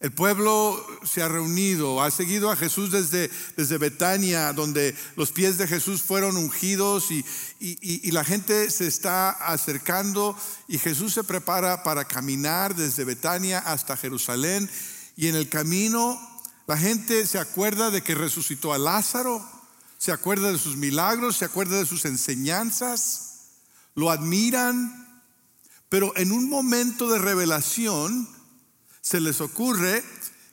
el 0.00 0.12
pueblo 0.12 0.80
se 1.02 1.22
ha 1.22 1.28
reunido, 1.28 2.00
ha 2.00 2.12
seguido 2.12 2.52
a 2.52 2.56
Jesús 2.56 2.92
desde, 2.92 3.28
desde 3.56 3.78
Betania, 3.78 4.52
donde 4.52 4.94
los 5.16 5.32
pies 5.32 5.58
de 5.58 5.66
Jesús 5.66 6.02
fueron 6.02 6.36
ungidos 6.36 7.10
y, 7.10 7.24
y, 7.58 8.10
la 8.12 8.22
gente 8.22 8.70
se 8.70 8.86
está 8.86 9.30
acercando 9.30 10.36
y 10.68 10.78
Jesús 10.78 11.14
se 11.14 11.24
prepara 11.24 11.82
para 11.82 12.04
caminar 12.04 12.76
desde 12.76 13.04
Betania 13.04 13.58
hasta 13.58 13.96
Jerusalén. 13.96 14.70
Y 15.16 15.26
en 15.26 15.34
el 15.34 15.48
camino 15.48 16.16
la 16.68 16.76
gente 16.76 17.26
se 17.26 17.38
acuerda 17.38 17.90
de 17.90 18.02
que 18.02 18.14
resucitó 18.14 18.74
a 18.74 18.78
Lázaro, 18.78 19.42
se 19.96 20.12
acuerda 20.12 20.52
de 20.52 20.58
sus 20.58 20.76
milagros, 20.76 21.38
se 21.38 21.46
acuerda 21.46 21.78
de 21.78 21.86
sus 21.86 22.04
enseñanzas, 22.04 23.62
lo 23.94 24.10
admiran, 24.10 25.22
pero 25.88 26.14
en 26.16 26.30
un 26.30 26.50
momento 26.50 27.08
de 27.08 27.18
revelación, 27.18 28.28
se 29.00 29.18
les 29.18 29.40
ocurre 29.40 30.04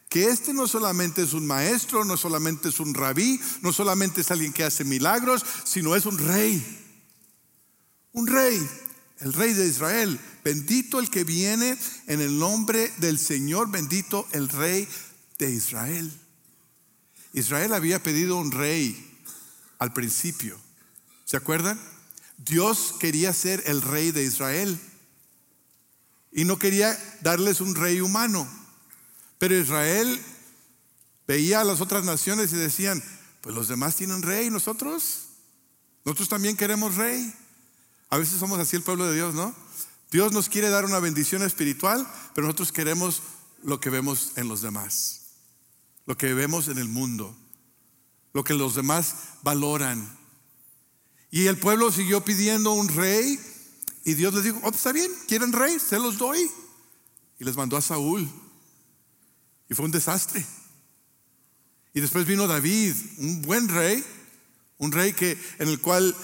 que 0.08 0.30
este 0.30 0.54
no 0.54 0.70
solamente 0.70 1.22
es 1.22 1.34
un 1.34 1.46
maestro, 1.46 2.06
no 2.06 2.16
solamente 2.16 2.70
es 2.70 2.80
un 2.80 2.94
rabí, 2.94 3.38
no 3.62 3.74
solamente 3.74 4.22
es 4.22 4.32
alguien 4.32 4.54
que 4.54 4.64
hace 4.64 4.86
milagros, 4.86 5.46
sino 5.66 5.98
es 5.98 6.06
un 6.06 6.18
rey. 6.18 6.66
Un 8.14 8.26
rey, 8.26 8.66
el 9.20 9.34
rey 9.34 9.52
de 9.52 9.68
Israel. 9.68 10.18
Bendito 10.46 11.02
el 11.02 11.10
que 11.10 11.26
viene 11.26 11.78
en 12.08 12.22
el 12.22 12.40
nombre 12.40 12.94
del 13.00 13.20
Señor, 13.20 13.70
bendito 13.70 14.26
el 14.32 14.48
rey 14.48 14.88
de 15.38 15.52
Israel. 15.52 16.12
Israel 17.34 17.74
había 17.74 18.02
pedido 18.02 18.38
un 18.38 18.52
rey 18.52 19.20
al 19.80 19.94
principio. 19.94 20.58
¿Se 21.26 21.38
acuerdan? 21.38 21.80
Dios 22.38 22.96
quería 23.00 23.34
ser 23.34 23.64
el 23.66 23.82
rey 23.82 24.12
de 24.12 24.24
Israel 24.24 24.80
y 26.32 26.46
no 26.46 26.60
quería 26.60 26.98
darles 27.22 27.62
un 27.62 27.76
rey 27.76 28.02
humano. 28.02 28.48
Pero 29.38 29.58
Israel 29.58 30.22
veía 31.28 31.62
a 31.62 31.64
las 31.64 31.82
otras 31.82 32.04
naciones 32.04 32.54
y 32.54 32.58
decían, 32.58 33.04
pues 33.42 33.56
los 33.56 33.68
demás 33.68 33.96
tienen 33.96 34.22
rey, 34.22 34.50
nosotros, 34.50 35.28
nosotros 36.04 36.30
también 36.30 36.58
queremos 36.58 36.96
rey. 36.96 37.34
A 38.10 38.18
veces 38.18 38.40
somos 38.40 38.60
así 38.60 38.76
el 38.76 38.84
pueblo 38.84 39.08
de 39.08 39.16
Dios, 39.16 39.34
¿no? 39.34 39.56
Dios 40.12 40.32
nos 40.32 40.50
quiere 40.50 40.70
dar 40.70 40.86
una 40.86 41.00
bendición 41.00 41.44
espiritual, 41.44 42.08
pero 42.34 42.48
nosotros 42.48 42.72
queremos 42.72 43.22
lo 43.64 43.80
que 43.80 43.90
vemos 43.90 44.34
en 44.36 44.48
los 44.48 44.62
demás, 44.62 45.25
lo 46.06 46.18
que 46.18 46.34
vemos 46.34 46.68
en 46.68 46.78
el 46.78 46.88
mundo, 46.88 47.36
lo 48.34 48.44
que 48.44 48.54
los 48.54 48.76
demás 48.76 49.16
valoran. 49.44 50.18
Y 51.32 51.48
el 51.48 51.58
pueblo 51.58 51.92
siguió 51.92 52.24
pidiendo 52.24 52.72
un 52.72 52.88
rey 52.88 53.40
y 54.04 54.14
Dios 54.14 54.34
les 54.34 54.44
dijo, 54.44 54.60
oh, 54.64 54.70
está 54.70 54.92
bien, 54.92 55.12
quieren 55.28 55.52
rey, 55.52 55.80
se 55.80 55.98
los 55.98 56.18
doy. 56.18 56.40
Y 57.40 57.44
les 57.44 57.58
mandó 57.58 57.76
a 57.76 57.82
Saúl. 57.82 58.30
Y 59.68 59.74
fue 59.74 59.86
un 59.86 59.92
desastre. 59.92 60.46
Y 61.94 62.02
después 62.02 62.28
vino 62.28 62.46
David, 62.46 62.94
un 63.18 63.42
buen 63.42 63.68
rey, 63.68 64.04
un 64.78 64.92
rey 64.92 65.14
que, 65.14 65.32
en 65.58 65.70
el 65.70 65.82
cual, 65.82 66.16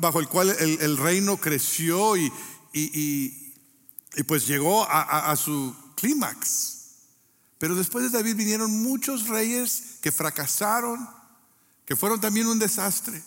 bajo 0.00 0.18
el 0.18 0.28
cual 0.28 0.50
el, 0.58 0.96
reino 0.96 1.36
creció 1.36 2.16
y, 2.16 2.32
y, 2.72 3.52
pues 4.26 4.46
llegó 4.46 4.84
a 4.88 5.36
su 5.36 5.74
clímax. 5.94 6.73
Pero 7.58 7.74
después 7.74 8.04
de 8.04 8.18
David 8.18 8.36
vinieron 8.36 8.82
muchos 8.82 9.28
reyes 9.28 9.98
que 10.00 10.12
fracasaron, 10.12 11.08
que 11.84 11.96
fueron 11.96 12.20
también 12.20 12.46
un 12.46 12.58
desastre. 12.58 13.22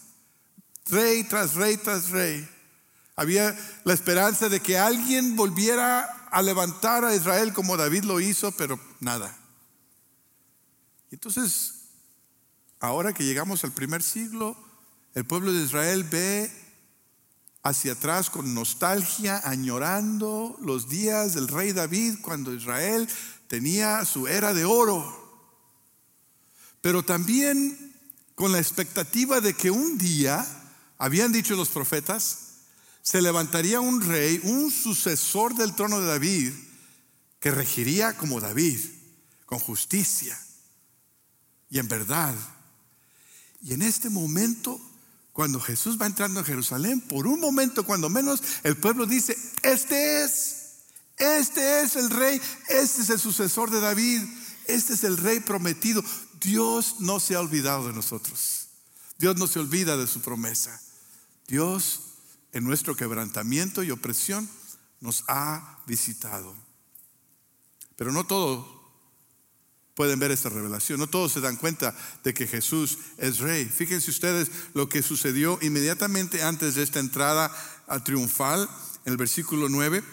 Rey 0.88 1.24
tras 1.24 1.55
rey 1.55 1.77
tras 1.77 2.10
rey. 2.10 2.48
Había 3.15 3.57
la 3.84 3.93
esperanza 3.93 4.48
de 4.48 4.60
que 4.60 4.77
alguien 4.77 5.36
volviera 5.36 6.03
a 6.29 6.41
levantar 6.41 7.03
a 7.03 7.15
Israel 7.15 7.53
como 7.53 7.77
David 7.77 8.03
lo 8.03 8.19
hizo, 8.19 8.51
pero 8.51 8.79
nada. 9.00 9.36
Entonces, 11.10 11.74
ahora 12.79 13.13
que 13.13 13.24
llegamos 13.24 13.63
al 13.63 13.72
primer 13.72 14.03
siglo, 14.03 14.55
el 15.15 15.25
pueblo 15.25 15.51
de 15.51 15.63
Israel 15.63 16.03
ve 16.03 16.51
hacia 17.63 17.93
atrás 17.93 18.29
con 18.29 18.53
nostalgia, 18.53 19.41
añorando 19.43 20.55
los 20.62 20.88
días 20.88 21.34
del 21.34 21.48
rey 21.48 21.74
David 21.74 22.19
cuando 22.22 22.53
Israel 22.53 23.10
tenía 23.48 24.04
su 24.06 24.27
era 24.27 24.54
de 24.54 24.66
oro. 24.66 25.25
Pero 26.82 27.04
también 27.04 27.94
con 28.36 28.51
la 28.51 28.60
expectativa 28.60 29.42
de 29.42 29.54
que 29.54 29.72
un 29.72 29.98
día, 29.98 30.46
habían 30.98 31.32
dicho 31.32 31.56
los 31.56 31.70
profetas, 31.70 32.39
se 33.01 33.22
levantaría 33.22 33.80
un 33.80 34.01
rey, 34.01 34.39
un 34.44 34.70
sucesor 34.70 35.56
del 35.56 35.74
trono 35.75 36.00
de 36.00 36.08
David, 36.08 36.54
que 37.39 37.51
regiría 37.51 38.18
como 38.18 38.39
David, 38.39 38.80
con 39.46 39.60
justicia 39.60 40.38
y 41.70 41.80
en 41.80 41.88
verdad. 41.88 42.36
Y 43.62 43.74
en 43.74 43.82
este 43.82 44.10
momento, 44.10 44.80
cuando 45.34 45.60
Jesús 45.60 46.00
va 46.00 46.06
entrando 46.06 46.39
a 46.39 46.44
Jerusalén, 46.44 47.01
por 47.01 47.27
un 47.27 47.39
momento, 47.39 47.86
cuando 47.86 48.10
menos, 48.10 48.42
el 48.63 48.77
pueblo 48.77 49.06
dice, 49.06 49.38
este 49.63 50.24
es, 50.24 50.57
este 51.18 51.82
es 51.82 51.96
el 51.96 52.10
rey, 52.10 52.42
este 52.70 53.02
es 53.02 53.10
el 53.10 53.20
sucesor 53.20 53.72
de 53.72 53.80
David, 53.80 54.22
este 54.68 54.94
es 54.94 55.04
el 55.04 55.18
rey 55.18 55.40
prometido. 55.40 56.04
Dios 56.42 56.96
no 57.00 57.20
se 57.20 57.36
ha 57.36 57.40
olvidado 57.40 57.88
de 57.88 57.94
nosotros. 57.94 58.68
Dios 59.18 59.36
no 59.38 59.48
se 59.48 59.60
olvida 59.60 59.98
de 59.98 60.08
su 60.08 60.22
promesa. 60.22 60.80
Dios 61.48 62.02
en 62.52 62.64
nuestro 62.64 62.96
quebrantamiento 62.96 63.84
y 63.84 63.92
opresión 63.92 64.48
nos 65.00 65.24
ha 65.28 65.80
visitado. 65.88 66.56
Pero 67.96 68.12
no 68.12 68.26
todos 68.26 68.78
pueden 69.96 70.20
ver 70.20 70.30
esta 70.30 70.50
revelación, 70.50 71.00
no 71.00 71.08
todos 71.08 71.32
se 71.32 71.42
dan 71.42 71.56
cuenta 71.56 71.96
de 72.24 72.34
que 72.34 72.46
Jesús 72.46 73.00
es 73.18 73.40
rey. 73.40 73.66
Fíjense 73.66 74.12
ustedes 74.12 74.52
lo 74.76 74.88
que 74.88 75.02
sucedió 75.02 75.58
inmediatamente 75.64 76.44
antes 76.44 76.76
de 76.76 76.84
esta 76.84 77.00
entrada 77.00 77.52
a 77.88 78.04
triunfal, 78.04 78.70
en 79.06 79.12
el 79.12 79.18
versículo 79.18 79.70
9. 79.70 80.04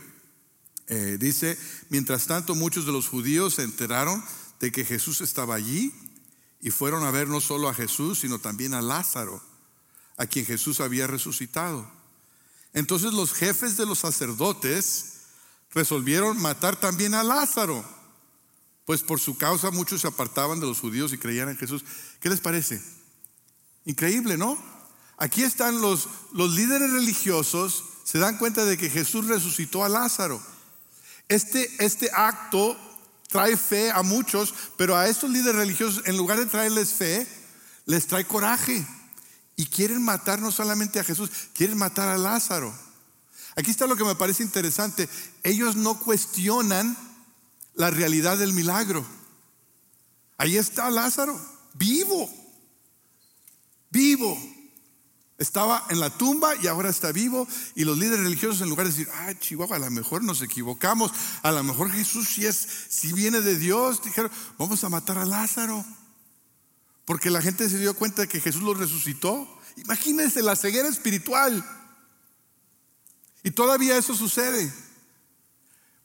Eh, 0.89 1.17
dice, 1.19 1.59
mientras 1.89 2.27
tanto 2.27 2.55
muchos 2.55 2.85
de 2.85 2.93
los 2.93 3.09
judíos 3.09 3.55
se 3.55 3.63
enteraron 3.63 4.23
de 4.61 4.71
que 4.71 4.85
Jesús 4.85 5.21
estaba 5.21 5.55
allí 5.55 5.93
y 6.61 6.71
fueron 6.71 7.05
a 7.05 7.11
ver 7.11 7.29
no 7.29 7.41
solo 7.41 7.69
a 7.69 7.75
Jesús, 7.75 8.21
sino 8.21 8.39
también 8.39 8.75
a 8.75 8.83
Lázaro, 8.83 9.43
a 10.17 10.27
quien 10.27 10.47
Jesús 10.47 10.81
había 10.81 11.07
resucitado. 11.07 11.91
Entonces 12.73 13.13
los 13.13 13.33
jefes 13.33 13.77
de 13.77 13.87
los 13.87 14.01
sacerdotes 14.01 15.13
resolvieron 15.73 16.41
matar 16.41 16.77
también 16.77 17.15
a 17.15 17.23
Lázaro, 17.25 17.85
pues 18.85 19.03
por 19.03 19.21
su 19.21 19.39
causa 19.39 19.71
muchos 19.71 20.03
se 20.03 20.09
apartaban 20.09 20.61
de 20.61 20.67
los 20.67 20.81
judíos 20.81 21.13
y 21.13 21.19
creían 21.19 21.49
en 21.49 21.57
Jesús. 21.57 21.85
¿Qué 22.21 22.29
les 22.29 22.41
parece? 22.41 22.83
Increíble, 23.85 24.37
¿no? 24.37 24.59
Aquí 25.17 25.43
están 25.43 25.81
los, 25.81 26.09
los 26.33 26.55
líderes 26.55 26.91
religiosos, 26.91 27.85
se 28.05 28.19
dan 28.19 28.39
cuenta 28.39 28.65
de 28.65 28.77
que 28.77 28.91
Jesús 28.91 29.27
resucitó 29.27 29.85
a 29.85 29.89
Lázaro. 29.89 30.54
Este, 31.29 31.69
este 31.85 32.11
acto 32.13 32.77
trae 33.29 33.57
fe 33.57 33.91
a 33.91 34.03
muchos, 34.03 34.55
pero 34.77 34.97
a 34.97 35.09
estos 35.09 35.31
líderes 35.31 35.57
religiosos, 35.57 36.03
en 36.07 36.17
lugar 36.17 36.39
de 36.39 36.47
traerles 36.47 36.93
fe, 36.93 37.27
les 37.87 38.07
trae 38.07 38.25
coraje. 38.25 38.87
Y 39.57 39.67
quieren 39.67 40.03
matar 40.03 40.41
no 40.41 40.51
solamente 40.51 40.99
a 40.99 41.05
Jesús, 41.05 41.31
quieren 41.55 41.79
matar 41.79 42.09
a 42.09 42.19
Lázaro. 42.19 42.75
Aquí 43.57 43.71
está 43.71 43.87
lo 43.87 43.97
que 43.97 44.05
me 44.05 44.17
parece 44.17 44.43
interesante. 44.43 45.09
Ellos 45.43 45.77
no 45.77 45.99
cuestionan 45.99 46.97
la 47.75 47.91
realidad 47.91 48.37
del 48.39 48.53
milagro. 48.53 49.05
Ahí 50.39 50.57
está 50.57 50.91
Lázaro, 50.91 51.41
vivo, 51.75 52.29
vivo. 53.91 54.54
Estaba 55.45 55.85
en 55.91 56.01
la 56.01 56.09
tumba 56.09 56.55
y 56.57 56.69
ahora 56.69 56.89
está 56.89 57.13
vivo. 57.13 57.47
Y 57.75 57.85
los 57.85 57.99
líderes 57.99 58.25
religiosos, 58.25 58.63
en 58.63 58.71
lugar 58.71 58.87
de 58.87 58.93
decir, 58.93 59.09
ah, 59.13 59.35
Chihuahua, 59.39 59.77
a 59.77 59.79
lo 59.79 59.91
mejor 59.91 60.25
nos 60.25 60.41
equivocamos, 60.41 61.13
a 61.43 61.53
lo 61.53 61.63
mejor 61.63 61.91
Jesús 61.91 62.31
si 62.31 62.47
es, 62.47 62.67
si 62.89 63.13
viene 63.13 63.43
de 63.43 63.59
Dios, 63.59 64.03
dijeron, 64.03 64.31
vamos 64.57 64.83
a 64.85 64.89
matar 64.89 65.19
a 65.19 65.27
Lázaro. 65.27 65.85
Porque 67.05 67.29
la 67.29 67.43
gente 67.43 67.69
se 67.69 67.77
dio 67.77 67.93
cuenta 67.93 68.23
de 68.23 68.29
que 68.29 68.41
Jesús 68.41 68.63
lo 68.63 68.73
resucitó. 68.73 69.47
Imagínense 69.77 70.41
la 70.41 70.57
ceguera 70.57 70.89
espiritual. 70.89 71.63
Y 73.43 73.51
todavía 73.51 73.99
eso 73.99 74.15
sucede. 74.15 74.73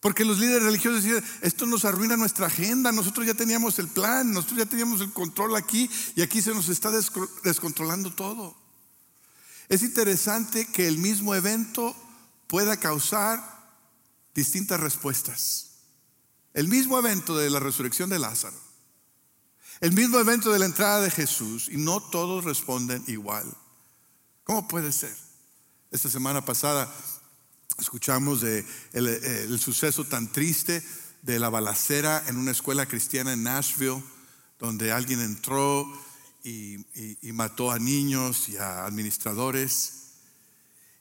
Porque 0.00 0.26
los 0.26 0.38
líderes 0.38 0.64
religiosos 0.64 1.02
decían, 1.02 1.24
esto 1.40 1.64
nos 1.64 1.86
arruina 1.86 2.18
nuestra 2.18 2.48
agenda, 2.48 2.92
nosotros 2.92 3.26
ya 3.26 3.32
teníamos 3.32 3.78
el 3.78 3.88
plan, 3.88 4.32
nosotros 4.32 4.58
ya 4.58 4.66
teníamos 4.66 5.00
el 5.00 5.14
control 5.14 5.56
aquí 5.56 5.88
y 6.14 6.20
aquí 6.20 6.42
se 6.42 6.52
nos 6.52 6.68
está 6.68 6.90
descontrolando 7.42 8.12
todo. 8.12 8.59
Es 9.70 9.82
interesante 9.82 10.66
que 10.66 10.86
el 10.86 10.98
mismo 10.98 11.34
evento 11.34 11.96
pueda 12.46 12.76
causar 12.76 13.42
distintas 14.34 14.78
respuestas. 14.78 15.70
El 16.52 16.68
mismo 16.68 16.98
evento 16.98 17.34
de 17.38 17.48
la 17.48 17.60
resurrección 17.60 18.10
de 18.10 18.18
Lázaro, 18.18 18.56
el 19.80 19.92
mismo 19.92 20.18
evento 20.18 20.52
de 20.52 20.58
la 20.58 20.66
entrada 20.66 21.00
de 21.00 21.10
Jesús 21.10 21.70
y 21.70 21.78
no 21.78 22.00
todos 22.00 22.44
responden 22.44 23.02
igual. 23.06 23.46
¿Cómo 24.44 24.68
puede 24.68 24.92
ser? 24.92 25.16
Esta 25.90 26.10
semana 26.10 26.44
pasada 26.44 26.92
Escuchamos 27.80 28.42
el, 28.42 29.58
suceso 29.58 30.04
tan 30.04 30.30
triste 30.30 30.84
de 31.22 31.38
la 31.38 31.48
balacera 31.48 32.22
en 32.26 32.36
una 32.36 32.50
escuela 32.50 32.84
cristiana 32.84 33.32
en 33.32 33.42
Nashville, 33.42 34.02
donde 34.58 34.92
alguien 34.92 35.20
entró 35.20 35.90
y, 36.44 36.84
mató 37.32 37.70
a 37.70 37.78
niños 37.78 38.48
y 38.48 38.56
a 38.56 38.84
administradores. 38.84 39.94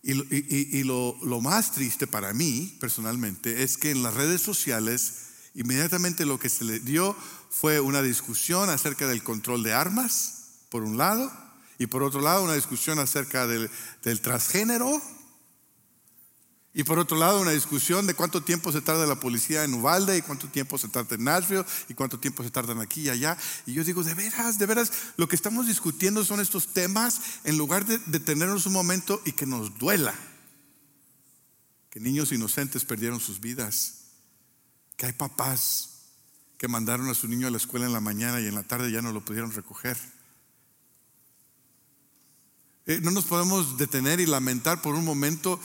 Y, 0.02 0.84
lo, 0.84 1.18
lo, 1.24 1.42
más 1.42 1.72
triste 1.74 2.08
para 2.08 2.34
mí, 2.34 2.78
personalmente, 2.80 3.64
es 3.64 3.78
que 3.78 3.92
en 3.92 4.04
las 4.04 4.14
redes 4.14 4.42
sociales, 4.42 5.14
inmediatamente 5.56 6.26
lo 6.26 6.40
que 6.40 6.50
se 6.50 6.64
le 6.64 6.80
dio 6.80 7.16
fue 7.50 7.80
una 7.80 8.02
discusión 8.02 8.70
acerca 8.70 9.08
del 9.08 9.24
control 9.24 9.64
de 9.64 9.74
armas, 9.74 10.36
por 10.70 10.84
un 10.84 10.98
lado, 10.98 11.32
y 11.78 11.88
por 11.88 12.04
otro 12.04 12.22
lado 12.22 12.44
una 12.44 12.54
discusión 12.54 13.00
acerca 13.00 13.48
del, 13.48 13.70
del 14.04 14.22
transgénero 14.22 15.02
y 16.80 16.84
por 16.86 16.98
otro 16.98 17.18
lado, 17.18 17.42
una 17.42 17.52
discusión 17.52 18.08
de 18.08 18.14
cuánto 18.14 18.42
tiempo 18.42 18.72
se 18.72 18.80
tarda 18.80 19.06
la 19.06 19.20
policía 19.20 19.66
en 19.66 19.74
Uvalde 19.74 20.16
y 20.16 20.22
cuánto 20.22 20.48
tiempo 20.48 20.78
se 20.78 20.88
tarda 20.88 21.14
en 21.14 21.26
Nashville 21.26 21.66
y 21.90 21.94
cuánto 21.94 22.22
tiempo 22.22 22.42
se 22.42 22.52
tardan 22.52 22.80
aquí 22.80 23.02
y 23.02 23.10
allá. 23.10 23.38
Y 23.66 23.74
yo 23.74 23.84
digo, 23.84 24.02
de 24.02 24.14
veras, 24.14 24.58
de 24.58 24.66
veras, 24.66 24.90
lo 25.18 25.28
que 25.28 25.36
estamos 25.36 25.68
discutiendo 25.68 26.24
son 26.24 26.40
estos 26.40 26.68
temas 26.68 27.20
en 27.44 27.58
lugar 27.58 27.86
de 27.86 27.98
detenernos 28.06 28.66
un 28.66 28.72
momento 28.72 29.22
y 29.26 29.34
que 29.34 29.46
nos 29.46 29.78
duela. 29.78 30.16
Que 31.90 32.00
niños 32.00 32.32
inocentes 32.32 32.86
perdieron 32.86 33.20
sus 33.20 33.42
vidas. 33.42 33.96
Que 34.96 35.08
hay 35.08 35.12
papás 35.12 36.06
que 36.58 36.70
mandaron 36.70 37.10
a 37.10 37.14
su 37.14 37.28
niño 37.28 37.48
a 37.48 37.52
la 37.52 37.58
escuela 37.58 37.88
en 37.88 37.92
la 37.92 38.00
mañana 38.00 38.40
y 38.40 38.48
en 38.48 38.56
la 38.56 38.64
tarde 38.64 38.90
ya 38.90 39.02
no 39.02 39.12
lo 39.12 39.20
pudieron 39.20 39.52
recoger. 39.52 39.98
Eh, 42.86 43.02
no 43.04 43.12
nos 43.12 43.26
podemos 43.26 43.78
detener 43.78 44.20
y 44.20 44.26
lamentar 44.26 44.82
por 44.82 44.96
un 44.96 45.06
momento 45.06 45.60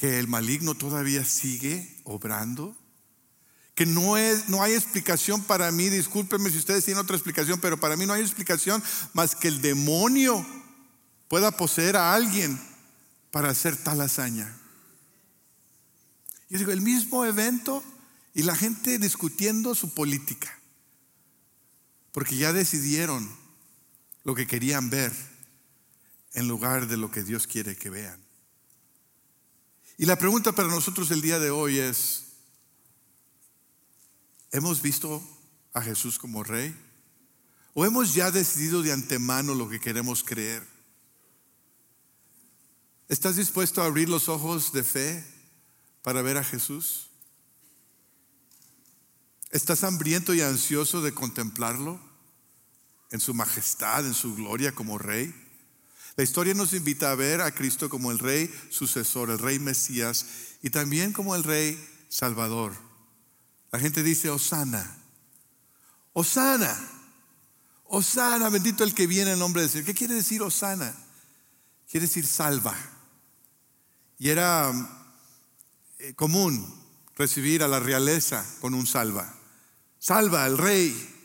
que 0.00 0.18
el 0.18 0.28
maligno 0.28 0.74
todavía 0.74 1.26
sigue 1.26 1.94
obrando, 2.04 2.74
que 3.74 3.84
no, 3.84 4.16
es, 4.16 4.48
no 4.48 4.62
hay 4.62 4.72
explicación 4.72 5.42
para 5.42 5.70
mí, 5.72 5.90
discúlpenme 5.90 6.48
si 6.48 6.56
ustedes 6.56 6.86
tienen 6.86 7.02
otra 7.02 7.16
explicación, 7.16 7.60
pero 7.60 7.78
para 7.78 7.98
mí 7.98 8.06
no 8.06 8.14
hay 8.14 8.22
explicación 8.22 8.82
más 9.12 9.36
que 9.36 9.48
el 9.48 9.60
demonio 9.60 10.42
pueda 11.28 11.50
poseer 11.50 11.98
a 11.98 12.14
alguien 12.14 12.58
para 13.30 13.50
hacer 13.50 13.76
tal 13.76 14.00
hazaña. 14.00 14.58
Yo 16.48 16.56
digo, 16.56 16.72
el 16.72 16.80
mismo 16.80 17.26
evento 17.26 17.84
y 18.32 18.44
la 18.44 18.56
gente 18.56 18.98
discutiendo 18.98 19.74
su 19.74 19.92
política, 19.92 20.58
porque 22.12 22.38
ya 22.38 22.54
decidieron 22.54 23.30
lo 24.24 24.34
que 24.34 24.46
querían 24.46 24.88
ver 24.88 25.12
en 26.32 26.48
lugar 26.48 26.88
de 26.88 26.96
lo 26.96 27.10
que 27.10 27.22
Dios 27.22 27.46
quiere 27.46 27.76
que 27.76 27.90
vean. 27.90 28.29
Y 30.00 30.06
la 30.06 30.16
pregunta 30.16 30.52
para 30.52 30.68
nosotros 30.68 31.10
el 31.10 31.20
día 31.20 31.38
de 31.38 31.50
hoy 31.50 31.78
es, 31.78 32.24
¿hemos 34.50 34.80
visto 34.80 35.22
a 35.74 35.82
Jesús 35.82 36.18
como 36.18 36.42
rey? 36.42 36.74
¿O 37.74 37.84
hemos 37.84 38.14
ya 38.14 38.30
decidido 38.30 38.80
de 38.80 38.92
antemano 38.92 39.54
lo 39.54 39.68
que 39.68 39.78
queremos 39.78 40.24
creer? 40.24 40.66
¿Estás 43.10 43.36
dispuesto 43.36 43.82
a 43.82 43.84
abrir 43.84 44.08
los 44.08 44.30
ojos 44.30 44.72
de 44.72 44.84
fe 44.84 45.22
para 46.00 46.22
ver 46.22 46.38
a 46.38 46.44
Jesús? 46.44 47.10
¿Estás 49.50 49.84
hambriento 49.84 50.32
y 50.32 50.40
ansioso 50.40 51.02
de 51.02 51.12
contemplarlo 51.12 52.00
en 53.10 53.20
su 53.20 53.34
majestad, 53.34 54.06
en 54.06 54.14
su 54.14 54.34
gloria 54.34 54.74
como 54.74 54.96
rey? 54.96 55.49
La 56.16 56.24
historia 56.24 56.54
nos 56.54 56.72
invita 56.72 57.10
a 57.10 57.14
ver 57.14 57.40
a 57.40 57.52
Cristo 57.52 57.88
como 57.88 58.10
el 58.10 58.18
rey 58.18 58.52
sucesor, 58.70 59.30
el 59.30 59.38
rey 59.38 59.58
Mesías 59.58 60.26
y 60.62 60.70
también 60.70 61.12
como 61.12 61.34
el 61.34 61.44
rey 61.44 61.78
salvador. 62.08 62.74
La 63.70 63.78
gente 63.78 64.02
dice, 64.02 64.30
Osana, 64.30 64.98
Osana, 66.12 66.76
Osana, 67.84 68.48
bendito 68.48 68.84
el 68.84 68.94
que 68.94 69.06
viene 69.06 69.32
en 69.32 69.38
nombre 69.38 69.62
de 69.62 69.68
Señor. 69.68 69.86
¿Qué 69.86 69.94
quiere 69.94 70.14
decir 70.14 70.42
Osana? 70.42 70.94
Quiere 71.88 72.06
decir 72.06 72.26
salva. 72.26 72.76
Y 74.18 74.28
era 74.28 74.72
eh, 75.98 76.14
común 76.14 76.78
recibir 77.16 77.62
a 77.62 77.68
la 77.68 77.80
realeza 77.80 78.44
con 78.60 78.74
un 78.74 78.86
salva. 78.86 79.34
Salva 79.98 80.44
al 80.44 80.58
rey. 80.58 81.16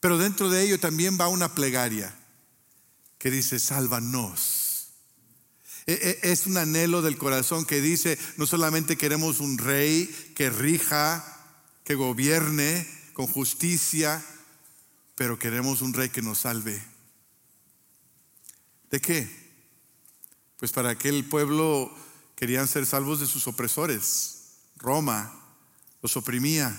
Pero 0.00 0.18
dentro 0.18 0.48
de 0.48 0.62
ello 0.62 0.80
también 0.80 1.18
va 1.20 1.28
una 1.28 1.54
plegaria 1.54 2.15
que 3.18 3.30
dice, 3.30 3.58
sálvanos. 3.58 4.92
E, 5.86 6.20
e, 6.22 6.32
es 6.32 6.46
un 6.46 6.56
anhelo 6.56 7.02
del 7.02 7.16
corazón 7.16 7.64
que 7.64 7.80
dice, 7.80 8.18
no 8.36 8.46
solamente 8.46 8.96
queremos 8.96 9.40
un 9.40 9.58
rey 9.58 10.06
que 10.34 10.50
rija, 10.50 11.24
que 11.84 11.94
gobierne 11.94 12.86
con 13.12 13.26
justicia, 13.26 14.24
pero 15.14 15.38
queremos 15.38 15.80
un 15.82 15.94
rey 15.94 16.10
que 16.10 16.22
nos 16.22 16.38
salve. 16.38 16.82
¿De 18.90 19.00
qué? 19.00 19.28
Pues 20.58 20.72
para 20.72 20.96
que 20.96 21.08
el 21.08 21.24
pueblo 21.24 21.94
querían 22.34 22.68
ser 22.68 22.86
salvos 22.86 23.20
de 23.20 23.26
sus 23.26 23.46
opresores. 23.46 24.58
Roma 24.76 25.32
los 26.02 26.16
oprimía. 26.16 26.78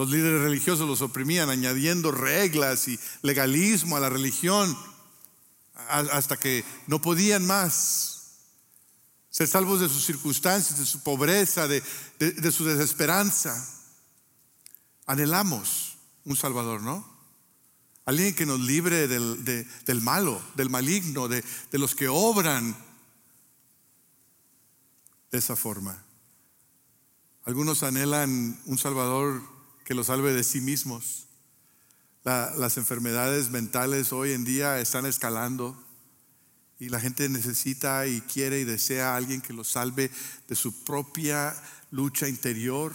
Los 0.00 0.08
líderes 0.08 0.40
religiosos 0.40 0.88
los 0.88 1.02
oprimían 1.02 1.50
añadiendo 1.50 2.10
reglas 2.10 2.88
y 2.88 2.98
legalismo 3.20 3.98
a 3.98 4.00
la 4.00 4.08
religión 4.08 4.74
hasta 5.76 6.38
que 6.38 6.64
no 6.86 7.02
podían 7.02 7.46
más 7.46 8.38
ser 9.28 9.46
salvos 9.46 9.78
de 9.78 9.90
sus 9.90 10.06
circunstancias, 10.06 10.78
de 10.78 10.86
su 10.86 11.02
pobreza, 11.02 11.68
de, 11.68 11.82
su 12.50 12.64
desesperanza. 12.64 13.62
Anhelamos 15.04 15.98
un 16.24 16.34
Salvador, 16.34 16.80
¿no? 16.80 17.06
Alguien 18.06 18.34
que 18.34 18.46
nos 18.46 18.58
libre 18.58 19.06
del, 19.06 19.44
del 19.44 20.00
malo, 20.00 20.40
del 20.54 20.70
maligno, 20.70 21.28
de, 21.28 21.44
de 21.70 21.78
los 21.78 21.94
que 21.94 22.08
obran 22.08 22.74
de 25.30 25.36
esa 25.36 25.56
forma. 25.56 26.02
Algunos 27.44 27.82
anhelan 27.82 28.58
un 28.64 28.78
Salvador 28.78 29.59
que 29.90 29.94
lo 29.96 30.04
salve 30.04 30.32
de 30.32 30.44
sí 30.44 30.60
mismos. 30.60 31.26
las 32.22 32.76
enfermedades 32.76 33.50
mentales 33.50 34.12
hoy 34.12 34.30
en 34.30 34.44
día 34.44 34.78
están 34.78 35.04
escalando 35.04 35.76
y 36.78 36.90
la 36.90 37.00
gente 37.00 37.28
necesita 37.28 38.06
y 38.06 38.20
quiere 38.20 38.60
y 38.60 38.64
desea 38.64 39.12
a 39.12 39.16
alguien 39.16 39.40
que 39.40 39.52
lo 39.52 39.64
salve 39.64 40.08
de 40.46 40.54
su 40.54 40.84
propia 40.84 41.60
lucha 41.90 42.28
interior. 42.28 42.92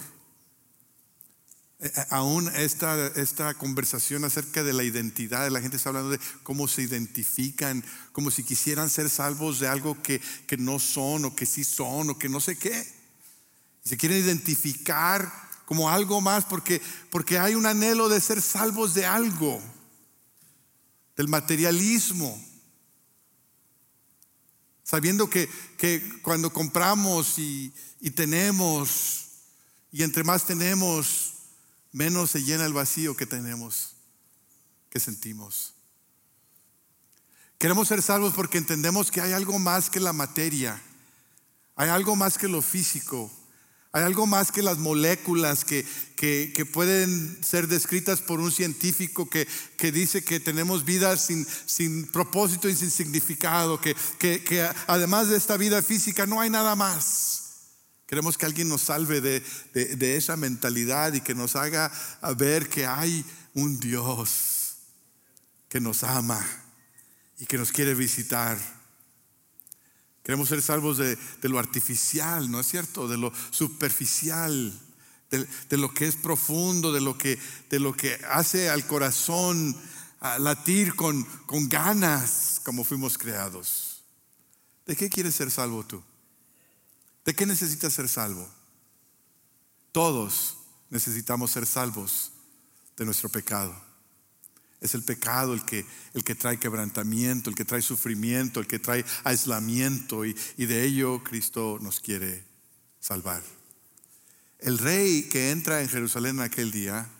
Eh, 1.80 1.92
eh, 1.94 2.04
aún 2.08 2.50
esta, 2.56 3.08
esta 3.08 3.52
conversación 3.52 4.24
acerca 4.24 4.62
de 4.62 4.72
la 4.72 4.82
identidad, 4.82 5.50
la 5.50 5.60
gente 5.60 5.76
está 5.76 5.90
hablando 5.90 6.12
de 6.12 6.20
cómo 6.44 6.66
se 6.66 6.80
identifican, 6.80 7.84
como 8.12 8.30
si 8.30 8.42
quisieran 8.42 8.88
ser 8.88 9.10
salvos 9.10 9.60
de 9.60 9.68
algo 9.68 10.02
que, 10.02 10.22
que 10.46 10.56
no 10.56 10.78
son 10.78 11.26
o 11.26 11.36
que 11.36 11.44
sí 11.44 11.62
son 11.62 12.08
o 12.08 12.18
que 12.18 12.30
no 12.30 12.40
sé 12.40 12.56
qué. 12.56 12.90
Se 13.84 13.98
quieren 13.98 14.24
identificar 14.24 15.46
como 15.66 15.90
algo 15.90 16.20
más, 16.20 16.44
porque, 16.44 16.80
porque 17.10 17.38
hay 17.38 17.56
un 17.56 17.66
anhelo 17.66 18.08
de 18.08 18.20
ser 18.20 18.40
salvos 18.40 18.94
de 18.94 19.04
algo, 19.04 19.60
del 21.16 21.28
materialismo. 21.28 22.42
Sabiendo 24.84 25.28
que, 25.28 25.50
que 25.76 26.20
cuando 26.22 26.52
compramos 26.52 27.40
y, 27.40 27.74
y 28.00 28.12
tenemos, 28.12 29.26
y 29.90 30.04
entre 30.04 30.22
más 30.22 30.46
tenemos, 30.46 31.34
menos 31.90 32.30
se 32.30 32.44
llena 32.44 32.64
el 32.64 32.72
vacío 32.72 33.16
que 33.16 33.26
tenemos, 33.26 33.96
que 34.88 35.00
sentimos. 35.00 35.74
Queremos 37.58 37.88
ser 37.88 38.02
salvos 38.02 38.34
porque 38.34 38.58
entendemos 38.58 39.10
que 39.10 39.20
hay 39.20 39.32
algo 39.32 39.58
más 39.58 39.90
que 39.90 39.98
la 39.98 40.12
materia, 40.12 40.80
hay 41.74 41.88
algo 41.88 42.14
más 42.14 42.38
que 42.38 42.46
lo 42.46 42.62
físico, 42.62 43.32
hay 43.96 44.02
algo 44.02 44.26
más 44.26 44.52
que 44.52 44.60
las 44.60 44.76
moléculas 44.76 45.64
que, 45.64 45.86
que, 46.16 46.66
pueden 46.70 47.38
ser 47.42 47.66
descritas 47.66 48.20
por 48.20 48.40
un 48.40 48.52
científico 48.52 49.30
que, 49.30 49.48
que 49.78 49.90
dice 49.90 50.22
que 50.22 50.38
tenemos 50.38 50.84
vidas 50.84 51.24
sin, 51.24 51.46
sin, 51.64 52.04
propósito 52.12 52.68
y 52.68 52.76
sin 52.76 52.90
significado, 52.90 53.80
que, 53.80 53.94
que, 54.18 54.68
además 54.86 55.30
de 55.30 55.38
esta 55.38 55.56
vida 55.56 55.82
física 55.82 56.26
no 56.26 56.42
hay 56.42 56.50
nada 56.50 56.76
más. 56.76 57.44
Queremos 58.06 58.36
que 58.36 58.44
alguien 58.44 58.68
nos 58.68 58.82
salve 58.82 59.22
de, 59.22 59.42
de, 59.72 59.96
de 59.96 60.16
esa 60.18 60.36
mentalidad 60.36 61.14
y 61.14 61.22
que 61.22 61.34
nos 61.34 61.56
haga 61.56 61.90
ver 62.36 62.68
que 62.68 62.84
hay 62.84 63.24
un 63.54 63.80
Dios 63.80 64.76
que 65.70 65.80
nos 65.80 66.04
ama 66.04 66.46
y 67.38 67.46
que 67.46 67.56
nos 67.56 67.72
quiere 67.72 67.94
visitar. 67.94 68.75
Queremos 70.26 70.48
ser 70.48 70.60
salvos 70.60 70.98
de, 70.98 71.16
lo 71.42 71.60
artificial, 71.60 72.50
¿no 72.50 72.58
es 72.58 72.66
cierto? 72.66 73.06
De 73.06 73.16
lo 73.16 73.32
superficial, 73.52 74.76
de, 75.30 75.76
lo 75.78 75.94
que 75.94 76.08
es 76.08 76.16
profundo, 76.16 76.92
de 76.92 77.00
lo 77.00 77.16
que, 77.16 77.38
de 77.70 77.78
lo 77.78 77.92
que 77.92 78.18
hace 78.28 78.68
al 78.68 78.88
corazón 78.88 79.76
latir 80.40 80.96
con, 80.96 81.22
con 81.46 81.68
ganas 81.68 82.60
como 82.64 82.82
fuimos 82.82 83.16
creados. 83.18 84.02
¿De 84.84 84.96
qué 84.96 85.08
quieres 85.08 85.36
ser 85.36 85.48
salvo 85.48 85.86
tú? 85.86 86.02
¿De 87.24 87.32
qué 87.32 87.46
necesitas 87.46 87.92
ser 87.92 88.08
salvo? 88.08 88.48
Todos 89.92 90.56
necesitamos 90.90 91.52
ser 91.52 91.66
salvos 91.66 92.32
de 92.96 93.04
nuestro 93.04 93.28
pecado. 93.28 93.85
Es 94.86 94.94
el 94.94 95.02
pecado 95.02 95.52
el 95.52 95.64
que, 95.64 95.84
el 96.14 96.24
que 96.24 96.34
trae 96.34 96.58
quebrantamiento, 96.58 97.50
el 97.50 97.56
que 97.56 97.64
trae 97.64 97.82
sufrimiento, 97.82 98.60
el 98.60 98.66
que 98.68 98.78
trae 98.78 99.04
aislamiento 99.24 100.24
y, 100.24 100.32
de 100.56 100.84
ello 100.84 101.22
Cristo 101.24 101.78
nos 101.80 102.00
quiere 102.00 102.44
salvar. 103.00 103.42
El 104.60 104.78
rey 104.78 105.24
que 105.24 105.50
entra 105.50 105.82
en 105.82 105.88
Jerusalén 105.88 106.36
en 106.36 106.42
aquel 106.42 106.70
día 106.70 107.10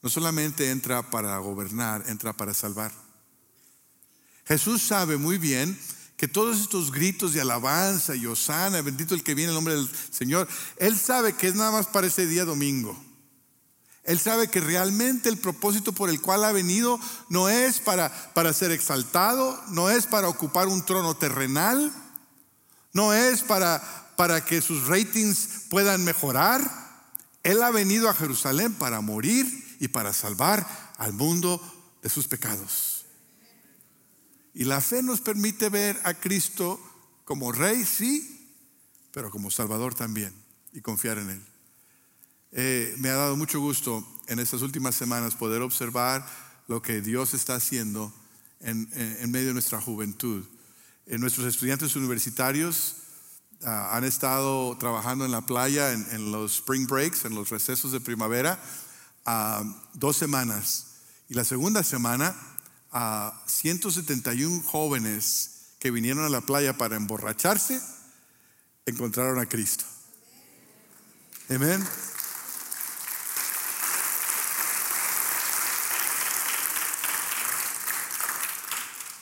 no 0.00 0.08
solamente 0.08 0.70
entra 0.70 1.10
para 1.10 1.36
gobernar, 1.38 2.04
entra 2.06 2.32
para 2.32 2.54
salvar. 2.54 2.92
Jesús 4.46 4.80
sabe 4.80 5.16
muy 5.16 5.38
bien 5.38 5.76
que 6.16 6.28
todos 6.28 6.60
estos 6.60 6.92
gritos 6.92 7.32
de 7.32 7.40
alabanza 7.40 8.14
y 8.14 8.26
osana, 8.26 8.80
bendito 8.80 9.14
el 9.14 9.24
que 9.24 9.34
viene 9.34 9.50
en 9.50 9.50
el 9.50 9.54
nombre 9.56 9.74
del 9.74 9.90
Señor, 10.10 10.48
Él 10.76 10.96
sabe 10.96 11.34
que 11.34 11.48
es 11.48 11.56
nada 11.56 11.72
más 11.72 11.88
para 11.88 12.06
ese 12.06 12.26
día 12.26 12.44
domingo. 12.44 13.09
Él 14.04 14.18
sabe 14.18 14.48
que 14.48 14.60
realmente 14.60 15.28
el 15.28 15.38
propósito 15.38 15.92
por 15.92 16.08
el 16.08 16.20
cual 16.20 16.44
ha 16.44 16.52
venido 16.52 16.98
no 17.28 17.48
es 17.48 17.80
para, 17.80 18.10
para 18.32 18.52
ser 18.52 18.70
exaltado, 18.70 19.60
no 19.68 19.90
es 19.90 20.06
para 20.06 20.28
ocupar 20.28 20.68
un 20.68 20.84
trono 20.84 21.16
terrenal, 21.16 21.92
no 22.92 23.12
es 23.12 23.42
para, 23.42 24.14
para 24.16 24.44
que 24.44 24.62
sus 24.62 24.86
ratings 24.86 25.66
puedan 25.68 26.02
mejorar. 26.04 26.62
Él 27.42 27.62
ha 27.62 27.70
venido 27.70 28.08
a 28.08 28.14
Jerusalén 28.14 28.74
para 28.74 29.00
morir 29.00 29.76
y 29.80 29.88
para 29.88 30.12
salvar 30.12 30.66
al 30.96 31.12
mundo 31.12 31.60
de 32.02 32.08
sus 32.08 32.26
pecados. 32.26 33.04
Y 34.54 34.64
la 34.64 34.80
fe 34.80 35.02
nos 35.02 35.20
permite 35.20 35.68
ver 35.68 36.00
a 36.04 36.14
Cristo 36.14 36.80
como 37.24 37.52
rey, 37.52 37.84
sí, 37.84 38.58
pero 39.12 39.30
como 39.30 39.50
salvador 39.50 39.94
también 39.94 40.34
y 40.72 40.80
confiar 40.80 41.18
en 41.18 41.30
Él. 41.30 41.49
Eh, 42.52 42.94
me 42.98 43.10
ha 43.10 43.14
dado 43.14 43.36
mucho 43.36 43.60
gusto 43.60 44.04
en 44.26 44.38
estas 44.38 44.62
últimas 44.62 44.94
semanas 44.96 45.34
poder 45.34 45.62
observar 45.62 46.26
lo 46.66 46.82
que 46.82 47.00
Dios 47.00 47.34
está 47.34 47.54
haciendo 47.54 48.12
en, 48.60 48.88
medio 49.30 49.48
de 49.48 49.52
nuestra 49.54 49.80
juventud. 49.80 50.44
Eh, 51.06 51.18
nuestros 51.18 51.46
estudiantes 51.46 51.96
universitarios 51.96 52.96
ah, 53.64 53.96
han 53.96 54.04
estado 54.04 54.76
trabajando 54.78 55.24
en 55.24 55.30
la 55.30 55.46
playa 55.46 55.92
en, 55.92 56.32
los 56.32 56.56
spring 56.56 56.86
breaks, 56.86 57.24
en 57.24 57.34
los 57.34 57.50
recesos 57.50 57.92
de 57.92 58.00
primavera, 58.00 58.60
ah, 59.26 59.62
dos 59.94 60.16
semanas. 60.16 60.86
Y 61.28 61.34
la 61.34 61.44
segunda 61.44 61.82
semana, 61.82 62.36
a 62.90 63.28
ah, 63.28 63.42
171 63.46 64.62
jóvenes 64.62 65.74
que 65.78 65.90
vinieron 65.90 66.24
a 66.24 66.28
la 66.28 66.40
playa 66.40 66.76
para 66.76 66.96
emborracharse, 66.96 67.80
encontraron 68.86 69.38
a 69.38 69.46
Cristo. 69.46 69.84
Amén. 71.48 71.84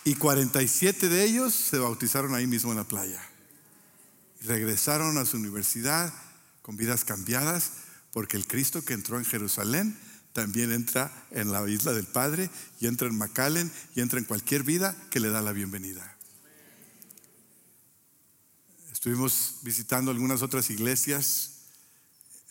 Y 0.09 0.15
47 0.15 1.11
de 1.11 1.23
ellos 1.23 1.53
se 1.53 1.77
bautizaron 1.77 2.35
ahí 2.35 2.47
mismo 2.47 2.71
en 2.71 2.79
la 2.79 2.89
playa. 2.89 3.23
regresaron 4.41 5.19
a 5.19 5.27
su 5.27 5.37
universidad 5.37 6.11
con 6.63 6.79
vidas 6.79 7.05
cambiadas, 7.05 7.73
porque 8.15 8.39
el 8.39 8.47
Cristo 8.47 8.83
que 8.83 8.95
entró 8.95 9.19
en 9.19 9.27
Jerusalén 9.27 9.99
también 10.33 10.73
entra 10.73 11.13
en 11.31 11.53
la 11.53 11.69
isla 11.69 11.93
del 11.93 12.07
Padre 12.07 12.49
y 12.81 12.87
entra 12.87 13.07
en 13.07 13.19
McAllen 13.19 13.71
y 13.95 14.01
entra 14.01 14.19
en 14.19 14.25
cualquier 14.25 14.63
vida 14.63 14.97
que 15.11 15.21
le 15.21 15.29
da 15.29 15.43
la 15.43 15.53
bienvenida. 15.53 16.17
Estuvimos 18.91 19.57
visitando 19.61 20.11
algunas 20.11 20.41
otras 20.41 20.71
iglesias 20.71 21.51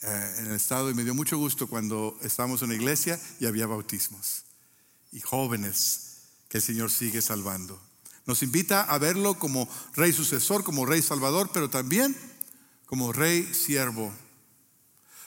eh, 0.04 0.36
en 0.38 0.46
el 0.46 0.54
estado 0.54 0.92
y 0.92 0.94
me 0.94 1.04
dio 1.04 1.16
mucho 1.16 1.40
gusto 1.40 1.66
cuando 1.66 2.20
estábamos 2.22 2.62
en 2.62 2.70
la 2.70 2.76
iglesia 2.76 3.20
y 3.40 3.48
había 3.48 3.66
bautismos 3.66 4.44
y 5.12 5.22
jóvenes 5.22 6.07
que 6.50 6.58
el 6.58 6.64
Señor 6.64 6.92
sigue 6.92 7.22
salvando. 7.22 7.82
Nos 8.26 8.44
invita 8.44 8.84
a 8.84 8.98
verlo 8.98 9.40
como 9.40 9.70
rey 9.96 10.12
sucesor, 10.12 10.64
como 10.64 10.86
rey 10.86 11.02
salvador, 11.02 11.50
pero 11.54 11.70
también 11.70 12.16
como 12.86 13.14
rey 13.14 13.54
siervo. 13.54 14.14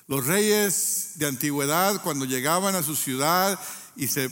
Los 0.07 0.27
reyes 0.27 1.13
de 1.17 1.27
antigüedad, 1.27 2.03
cuando 2.03 2.25
llegaban 2.25 2.75
a 2.75 2.83
su 2.83 2.97
ciudad 2.97 3.61
y 3.97 4.09
se, 4.09 4.31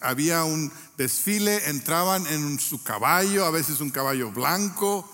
había 0.00 0.44
un 0.44 0.72
desfile, 0.98 1.70
entraban 1.70 2.26
en 2.26 2.60
su 2.60 2.82
caballo, 2.82 3.46
a 3.46 3.50
veces 3.50 3.80
un 3.80 3.90
caballo 3.90 4.30
blanco, 4.30 5.10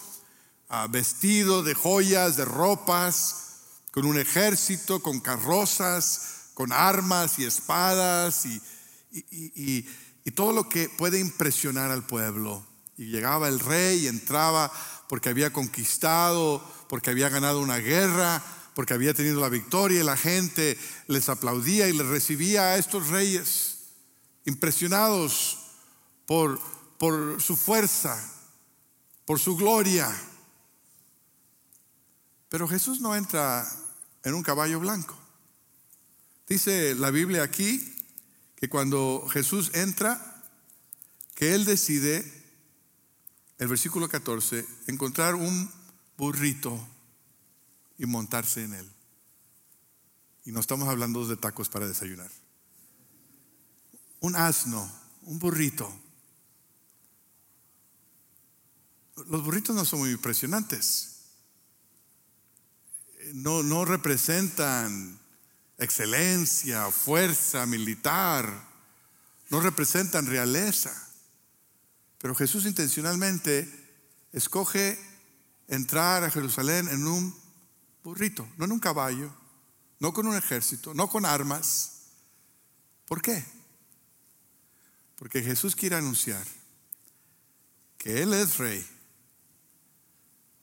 ah, 0.68 0.88
vestido 0.90 1.62
de 1.62 1.74
joyas, 1.74 2.37
de 2.37 2.44
ropas, 2.44 3.48
con 3.92 4.05
un 4.05 4.18
ejército, 4.18 5.01
con 5.01 5.20
carrozas, 5.20 6.51
con 6.55 6.72
armas 6.72 7.38
y 7.38 7.44
espadas 7.44 8.46
y, 8.46 9.87
todo 10.30 10.52
lo 10.52 10.68
que 10.68 10.88
puede 10.88 11.20
impresionar 11.20 11.90
al 11.90 12.04
pueblo. 12.04 12.66
Y 12.96 13.06
llegaba 13.06 13.48
el 13.48 13.60
rey 13.60 14.04
y 14.04 14.08
entraba 14.08 14.72
porque 15.08 15.28
había 15.28 15.52
conquistado, 15.52 16.62
porque 16.88 17.10
había 17.10 17.28
ganado 17.28 17.60
una 17.60 17.78
guerra, 17.78 18.42
porque 18.74 18.94
había 18.94 19.14
tenido 19.14 19.40
la 19.40 19.48
victoria 19.48 20.00
y 20.00 20.04
la 20.04 20.16
gente 20.16 20.78
les 21.06 21.28
aplaudía 21.28 21.88
y 21.88 21.92
les 21.92 22.06
recibía 22.06 22.62
a 22.62 22.76
estos 22.76 23.08
reyes, 23.08 23.78
impresionados 24.44 25.58
por, 26.26 26.60
por 26.98 27.40
su 27.40 27.56
fuerza, 27.56 28.16
por 29.24 29.38
su 29.38 29.56
gloria. 29.56 30.08
Pero 32.48 32.68
Jesús 32.68 33.00
no 33.00 33.14
entra 33.14 33.68
en 34.24 34.34
un 34.34 34.42
caballo 34.42 34.80
blanco. 34.80 35.18
Dice 36.48 36.94
la 36.94 37.10
Biblia 37.10 37.42
aquí 37.42 37.97
que 38.58 38.68
cuando 38.68 39.24
Jesús 39.30 39.70
entra, 39.74 40.42
que 41.36 41.54
Él 41.54 41.64
decide, 41.64 42.24
el 43.58 43.68
versículo 43.68 44.08
14, 44.08 44.66
encontrar 44.88 45.36
un 45.36 45.70
burrito 46.16 46.84
y 47.98 48.06
montarse 48.06 48.64
en 48.64 48.74
él. 48.74 48.90
Y 50.44 50.50
no 50.50 50.58
estamos 50.58 50.88
hablando 50.88 51.26
de 51.26 51.36
tacos 51.36 51.68
para 51.68 51.86
desayunar. 51.86 52.30
Un 54.20 54.34
asno, 54.34 54.90
un 55.22 55.38
burrito. 55.38 55.88
Los 59.28 59.44
burritos 59.44 59.76
no 59.76 59.84
son 59.84 60.00
muy 60.00 60.10
impresionantes. 60.10 61.16
No, 63.34 63.62
no 63.62 63.84
representan 63.84 65.17
excelencia, 65.78 66.90
fuerza 66.90 67.64
militar, 67.66 68.68
no 69.50 69.60
representan 69.60 70.26
realeza. 70.26 70.92
Pero 72.18 72.34
Jesús 72.34 72.66
intencionalmente 72.66 73.68
escoge 74.32 74.98
entrar 75.68 76.24
a 76.24 76.30
Jerusalén 76.30 76.88
en 76.88 77.06
un 77.06 77.34
burrito, 78.02 78.48
no 78.56 78.64
en 78.64 78.72
un 78.72 78.80
caballo, 78.80 79.32
no 80.00 80.12
con 80.12 80.26
un 80.26 80.36
ejército, 80.36 80.94
no 80.94 81.08
con 81.08 81.24
armas. 81.24 81.92
¿Por 83.06 83.22
qué? 83.22 83.44
Porque 85.16 85.42
Jesús 85.42 85.74
quiere 85.74 85.96
anunciar 85.96 86.46
que 87.96 88.22
Él 88.22 88.32
es 88.34 88.58
rey, 88.58 88.84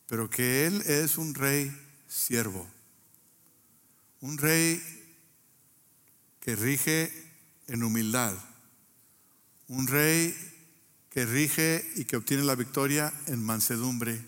pero 0.06 0.28
que 0.30 0.66
Él 0.66 0.82
es 0.82 1.18
un 1.18 1.34
rey 1.34 1.74
siervo, 2.06 2.66
un 4.20 4.38
rey 4.38 4.95
que 6.46 6.54
rige 6.54 7.12
en 7.66 7.82
humildad, 7.82 8.32
un 9.66 9.88
rey 9.88 10.32
que 11.10 11.26
rige 11.26 11.84
y 11.96 12.04
que 12.04 12.16
obtiene 12.16 12.44
la 12.44 12.54
victoria 12.54 13.12
en 13.26 13.44
mansedumbre. 13.44 14.24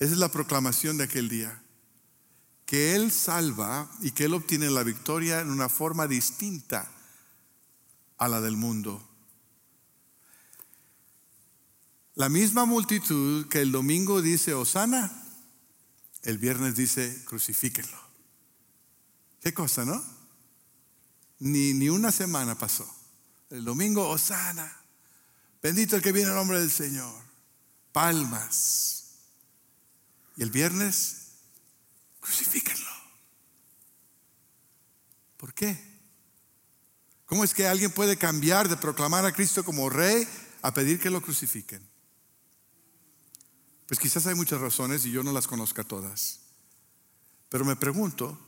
Esa 0.00 0.14
es 0.14 0.18
la 0.18 0.32
proclamación 0.32 0.98
de 0.98 1.04
aquel 1.04 1.28
día. 1.28 1.62
Que 2.66 2.96
Él 2.96 3.12
salva 3.12 3.88
y 4.00 4.10
que 4.10 4.24
Él 4.24 4.34
obtiene 4.34 4.68
la 4.68 4.82
victoria 4.82 5.38
en 5.38 5.52
una 5.52 5.68
forma 5.68 6.08
distinta 6.08 6.90
a 8.16 8.26
la 8.26 8.40
del 8.40 8.56
mundo. 8.56 9.08
La 12.16 12.28
misma 12.28 12.64
multitud 12.64 13.46
que 13.46 13.60
el 13.60 13.70
domingo 13.70 14.22
dice 14.22 14.54
Osana, 14.54 15.22
el 16.24 16.36
viernes 16.36 16.74
dice 16.74 17.22
crucifíquenlo. 17.26 18.00
Qué 19.40 19.54
cosa, 19.54 19.84
¿no? 19.84 20.17
Ni, 21.40 21.72
ni 21.72 21.88
una 21.88 22.10
semana 22.10 22.56
pasó. 22.56 22.88
El 23.50 23.64
domingo, 23.64 24.08
Osana. 24.08 24.76
Bendito 25.62 25.96
el 25.96 26.02
que 26.02 26.12
viene 26.12 26.30
en 26.30 26.36
nombre 26.36 26.60
del 26.60 26.70
Señor. 26.70 27.22
Palmas. 27.92 28.98
Y 30.36 30.42
el 30.42 30.50
viernes, 30.50 31.32
crucifíquenlo. 32.20 32.90
¿Por 35.36 35.54
qué? 35.54 35.78
¿Cómo 37.26 37.44
es 37.44 37.54
que 37.54 37.66
alguien 37.66 37.90
puede 37.90 38.16
cambiar 38.16 38.68
de 38.68 38.76
proclamar 38.76 39.24
a 39.24 39.32
Cristo 39.32 39.64
como 39.64 39.90
rey 39.90 40.26
a 40.62 40.72
pedir 40.72 41.00
que 41.00 41.10
lo 41.10 41.20
crucifiquen? 41.20 41.86
Pues 43.86 43.98
quizás 44.00 44.26
hay 44.26 44.34
muchas 44.34 44.60
razones 44.60 45.04
y 45.06 45.10
yo 45.10 45.22
no 45.22 45.32
las 45.32 45.46
conozca 45.46 45.84
todas. 45.84 46.40
Pero 47.48 47.64
me 47.64 47.76
pregunto 47.76 48.38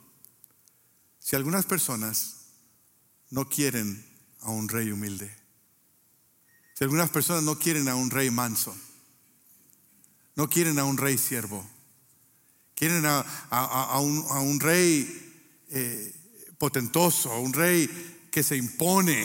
si 1.18 1.36
algunas 1.36 1.64
personas 1.66 2.39
no 3.30 3.48
quieren 3.48 4.04
a 4.40 4.50
un 4.50 4.68
rey 4.68 4.90
humilde. 4.90 5.34
Si 6.74 6.84
algunas 6.84 7.10
personas 7.10 7.42
no 7.42 7.58
quieren 7.58 7.88
a 7.88 7.94
un 7.94 8.10
rey 8.10 8.30
manso. 8.30 8.76
No 10.34 10.48
quieren 10.48 10.78
a 10.78 10.84
un 10.84 10.96
rey 10.96 11.18
siervo. 11.18 11.68
Quieren 12.74 13.04
a, 13.04 14.00
un, 14.00 14.60
rey 14.60 15.64
eh, 15.68 16.14
potentoso, 16.56 17.30
a 17.30 17.38
un 17.38 17.52
rey 17.52 17.88
que 18.30 18.42
se 18.42 18.56
impone. 18.56 19.22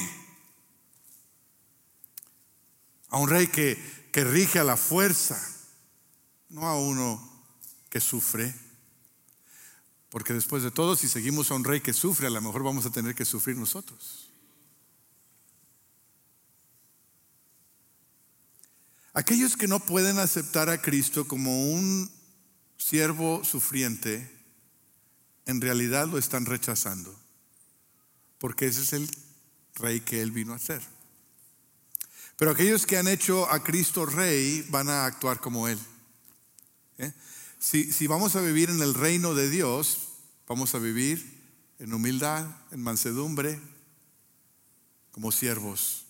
A 3.09 3.17
un 3.17 3.29
rey 3.29 3.47
que, 3.47 3.77
que 4.11 4.23
rige 4.25 4.59
a 4.59 4.63
la 4.63 4.75
fuerza 4.75 5.39
no 6.49 6.67
a 6.67 6.79
uno 6.79 7.21
que 7.89 7.99
sufre. 7.99 8.53
Porque 10.15 10.33
después 10.33 10.63
de 10.63 10.71
todo, 10.71 10.95
si 10.95 11.09
seguimos 11.09 11.51
a 11.51 11.55
un 11.55 11.65
rey 11.65 11.81
que 11.81 11.91
sufre, 11.91 12.27
a 12.27 12.29
lo 12.29 12.39
mejor 12.39 12.63
vamos 12.63 12.85
a 12.85 12.89
tener 12.89 13.13
que 13.13 13.25
sufrir 13.25 13.57
nosotros. 13.57 14.29
Aquellos 19.13 19.57
que 19.57 19.67
no 19.67 19.81
pueden 19.81 20.17
aceptar 20.17 20.69
a 20.69 20.81
Cristo 20.81 21.27
como 21.27 21.69
un 21.69 22.09
siervo 22.77 23.43
sufriente, 23.43 24.31
en 25.47 25.59
realidad 25.59 26.07
lo 26.07 26.17
están 26.17 26.45
rechazando, 26.45 27.13
porque 28.37 28.67
ese 28.67 28.83
es 28.83 28.93
el 28.93 29.09
rey 29.73 29.99
que 29.99 30.21
él 30.21 30.31
vino 30.31 30.53
a 30.53 30.59
ser. 30.59 30.81
Pero 32.37 32.51
aquellos 32.51 32.85
que 32.85 32.97
han 32.97 33.09
hecho 33.09 33.51
a 33.51 33.61
Cristo 33.61 34.05
rey 34.05 34.65
van 34.69 34.87
a 34.87 35.07
actuar 35.07 35.41
como 35.41 35.67
él. 35.67 35.77
¿Eh? 36.99 37.11
Si, 37.65 38.05
vamos 38.05 38.35
a 38.35 38.41
vivir 38.41 38.69
en 38.69 38.79
el 38.83 38.93
reino 38.93 39.33
de 39.33 39.49
Dios, 39.49 39.97
vamos 40.47 40.75
a 40.75 40.77
vivir 40.77 41.25
en 41.79 41.95
humildad, 41.95 42.45
en 42.69 42.83
mansedumbre, 42.83 43.59
como 45.09 45.31
siervos. 45.31 46.05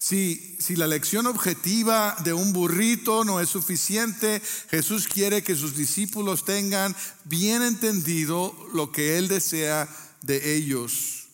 Si, 0.00 0.56
si, 0.58 0.74
la 0.74 0.88
lección 0.88 1.28
objetiva 1.28 2.16
de 2.24 2.32
un 2.32 2.52
burrito 2.52 3.24
no 3.24 3.38
es 3.38 3.48
suficiente, 3.48 4.42
Jesús 4.70 5.06
quiere 5.06 5.44
que 5.44 5.54
sus 5.54 5.76
discípulos 5.76 6.44
tengan 6.44 6.96
bien 7.26 7.62
entendido 7.62 8.52
lo 8.74 8.90
que 8.90 9.18
Él 9.18 9.28
desea 9.28 9.88
de 10.22 10.56
ellos. 10.56 11.28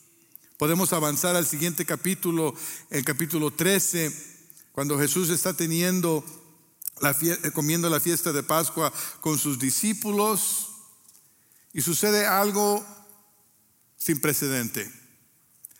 Podemos 0.57 0.93
avanzar 0.93 1.35
al 1.35 1.47
siguiente 1.47 1.85
capítulo, 1.85 2.53
el 2.91 3.03
capítulo 3.03 3.49
13, 3.49 4.13
cuando 4.73 4.99
Jesús 4.99 5.31
está 5.31 5.55
teniendo 5.55 6.23
eh, 7.01 7.51
comiendo 7.51 7.89
la 7.89 7.99
fiesta 7.99 8.31
de 8.31 8.43
Pascua 8.43 8.91
con 9.21 9.37
sus 9.37 9.59
discípulos 9.59 10.69
y 11.73 11.81
sucede 11.81 12.25
algo 12.25 12.85
sin 13.95 14.19
precedente, 14.19 14.91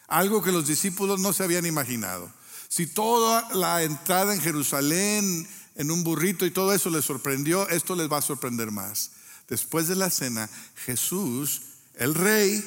algo 0.07 0.43
que 0.43 0.51
los 0.51 0.67
discípulos 0.67 1.19
no 1.19 1.33
se 1.33 1.43
habían 1.43 1.65
imaginado. 1.65 2.31
Si 2.67 2.85
toda 2.87 3.47
la 3.55 3.83
entrada 3.83 4.33
en 4.33 4.41
Jerusalén 4.41 5.47
en 5.75 5.91
un 5.91 6.03
burrito 6.03 6.45
y 6.45 6.51
todo 6.51 6.73
eso 6.73 6.89
les 6.89 7.05
sorprendió, 7.05 7.67
esto 7.69 7.95
les 7.95 8.11
va 8.11 8.17
a 8.17 8.21
sorprender 8.21 8.71
más. 8.71 9.11
Después 9.47 9.87
de 9.87 9.95
la 9.95 10.09
cena, 10.09 10.49
Jesús, 10.85 11.61
el 11.95 12.13
rey, 12.13 12.63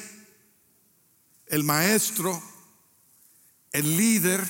el 1.47 1.63
maestro, 1.63 2.41
el 3.71 3.95
líder, 3.95 4.45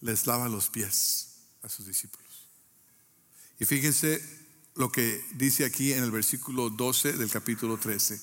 les 0.00 0.26
lava 0.26 0.48
los 0.48 0.68
pies 0.68 1.31
a 1.62 1.68
sus 1.68 1.86
discípulos. 1.86 2.48
Y 3.58 3.64
fíjense 3.64 4.22
lo 4.74 4.90
que 4.90 5.24
dice 5.34 5.64
aquí 5.64 5.92
en 5.92 6.02
el 6.02 6.10
versículo 6.10 6.70
12 6.70 7.12
del 7.14 7.30
capítulo 7.30 7.78
13. 7.78 8.20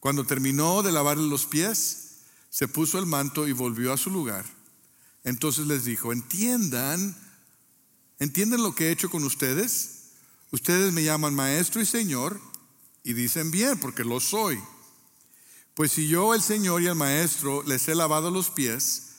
Cuando 0.00 0.24
terminó 0.24 0.82
de 0.82 0.92
lavarle 0.92 1.28
los 1.28 1.46
pies, 1.46 2.18
se 2.50 2.68
puso 2.68 2.98
el 2.98 3.06
manto 3.06 3.48
y 3.48 3.52
volvió 3.52 3.92
a 3.92 3.98
su 3.98 4.10
lugar. 4.10 4.44
Entonces 5.24 5.66
les 5.66 5.84
dijo, 5.84 6.12
entiendan, 6.12 7.16
entienden 8.18 8.62
lo 8.62 8.74
que 8.74 8.88
he 8.88 8.92
hecho 8.92 9.10
con 9.10 9.24
ustedes. 9.24 10.10
Ustedes 10.50 10.92
me 10.92 11.04
llaman 11.04 11.34
maestro 11.34 11.80
y 11.80 11.86
señor 11.86 12.40
y 13.04 13.14
dicen 13.14 13.50
bien, 13.50 13.78
porque 13.78 14.04
lo 14.04 14.20
soy. 14.20 14.60
Pues 15.74 15.92
si 15.92 16.08
yo, 16.08 16.34
el 16.34 16.42
Señor 16.42 16.82
y 16.82 16.86
el 16.86 16.94
Maestro, 16.94 17.62
les 17.62 17.88
he 17.88 17.94
lavado 17.94 18.30
los 18.30 18.50
pies, 18.50 19.11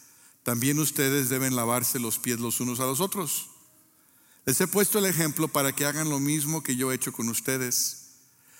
también 0.43 0.77
ustedes 0.79 1.29
deben 1.29 1.55
lavarse 1.55 1.99
los 1.99 2.19
pies 2.19 2.39
los 2.39 2.59
unos 2.59 2.81
a 2.81 2.85
los 2.85 2.99
otros. 2.99 3.49
Les 4.45 4.59
he 4.59 4.67
puesto 4.67 4.99
el 4.99 5.05
ejemplo 5.05 5.47
para 5.47 5.73
que 5.73 5.85
hagan 5.85 6.09
lo 6.09 6.19
mismo 6.19 6.61
que 6.61 6.75
yo 6.75 6.91
he 6.91 6.95
hecho 6.95 7.13
con 7.13 7.29
ustedes. 7.29 7.99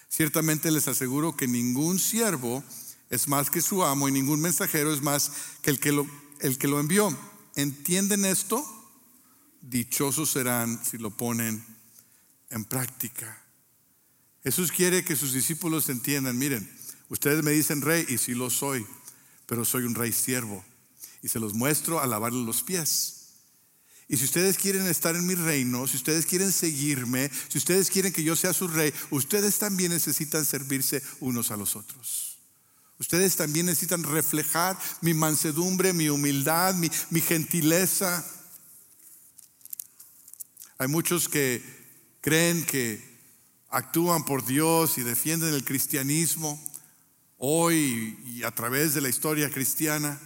Ciertamente 0.07 0.71
les 0.71 0.87
aseguro 0.87 1.35
que 1.35 1.47
ningún 1.47 1.99
siervo 1.99 2.63
es 3.09 3.27
más 3.27 3.49
que 3.49 3.61
su 3.61 3.83
amo 3.83 4.07
y 4.07 4.13
ningún 4.13 4.39
mensajero 4.39 4.93
es 4.93 5.01
más 5.01 5.31
que 5.61 5.71
el 5.71 5.79
que 5.79 5.91
lo, 5.91 6.07
el 6.39 6.57
que 6.57 6.69
lo 6.69 6.79
envió. 6.79 7.15
¿Entienden 7.55 8.23
esto? 8.23 8.65
Dichosos 9.61 10.31
serán 10.31 10.83
si 10.85 10.97
lo 10.97 11.11
ponen 11.11 11.65
en 12.49 12.63
práctica. 12.63 13.41
Jesús 14.43 14.71
quiere 14.71 15.03
que 15.03 15.15
sus 15.15 15.33
discípulos 15.33 15.89
entiendan, 15.89 16.37
miren, 16.37 16.69
ustedes 17.09 17.43
me 17.43 17.51
dicen 17.51 17.81
rey 17.81 18.05
y 18.07 18.17
sí 18.17 18.35
lo 18.35 18.49
soy, 18.49 18.85
pero 19.45 19.65
soy 19.65 19.83
un 19.83 19.95
rey 19.95 20.13
siervo 20.13 20.63
y 21.23 21.29
se 21.29 21.39
los 21.39 21.53
muestro 21.53 22.01
a 22.01 22.05
lavarle 22.05 22.43
los 22.43 22.61
pies. 22.61 23.21
Y 24.09 24.17
si 24.17 24.25
ustedes 24.25 24.57
quieren 24.57 24.85
estar 24.85 25.15
en 25.15 25.25
mi 25.25 25.33
reino, 25.33 25.87
si 25.87 25.95
ustedes 25.95 26.25
quieren 26.25 26.51
seguirme, 26.51 27.31
si 27.47 27.57
ustedes 27.57 27.89
quieren 27.89 28.11
que 28.11 28.23
yo 28.23 28.35
sea 28.35 28.53
su 28.53 28.67
rey, 28.67 28.93
ustedes 29.09 29.57
también 29.57 29.91
necesitan 29.91 30.45
servirse 30.45 31.01
unos 31.21 31.49
a 31.49 31.57
los 31.57 31.77
otros. 31.77 32.37
Ustedes 32.99 33.37
también 33.37 33.65
necesitan 33.65 34.03
reflejar 34.03 34.77
mi 35.01 35.13
mansedumbre, 35.13 35.93
mi 35.93 36.09
humildad, 36.09 36.75
mi, 36.75 36.91
mi 37.09 37.21
gentileza. 37.21 38.23
Hay 40.77 40.89
muchos 40.89 41.29
que 41.29 41.63
creen 42.19 42.65
que 42.65 43.01
actúan 43.69 44.25
por 44.25 44.45
Dios 44.45 44.97
y 44.97 45.03
defienden 45.03 45.53
el 45.53 45.63
cristianismo 45.63 46.61
hoy 47.37 48.19
y 48.25 48.43
a 48.43 48.51
través 48.51 48.93
de 48.93 49.01
la 49.01 49.09
historia 49.09 49.49
cristiana 49.49 50.19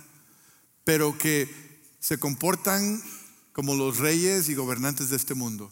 pero 0.88 1.18
que 1.18 1.54
se 2.00 2.18
comportan 2.18 3.04
como 3.52 3.76
los 3.76 3.98
reyes 3.98 4.48
y 4.48 4.56
gobernantes 4.56 5.10
de 5.10 5.18
este 5.18 5.34
mundo. 5.34 5.70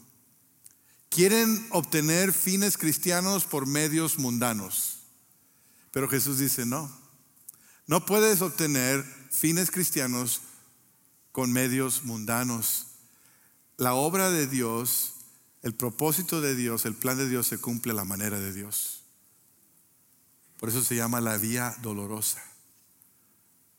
Quieren 1.08 1.66
obtener 1.70 2.34
fines 2.34 2.76
cristianos 2.76 3.46
por 3.46 3.64
medios 3.64 4.18
mundanos. 4.18 4.98
Pero 5.90 6.06
Jesús 6.06 6.38
dice, 6.38 6.66
no, 6.66 6.94
no 7.86 8.04
puedes 8.04 8.42
obtener 8.42 9.02
fines 9.30 9.70
cristianos 9.70 10.42
con 11.32 11.50
medios 11.50 12.04
mundanos. 12.04 12.88
La 13.78 13.94
obra 13.94 14.30
de 14.30 14.46
Dios, 14.46 15.14
el 15.62 15.72
propósito 15.72 16.42
de 16.42 16.54
Dios, 16.54 16.84
el 16.84 16.94
plan 16.94 17.16
de 17.16 17.26
Dios 17.26 17.46
se 17.46 17.56
cumple 17.56 17.92
a 17.92 17.96
la 17.96 18.04
manera 18.04 18.38
de 18.38 18.52
Dios. 18.52 19.02
Por 20.60 20.68
eso 20.68 20.84
se 20.84 20.94
llama 20.94 21.22
la 21.22 21.38
vía 21.38 21.74
dolorosa. 21.80 22.44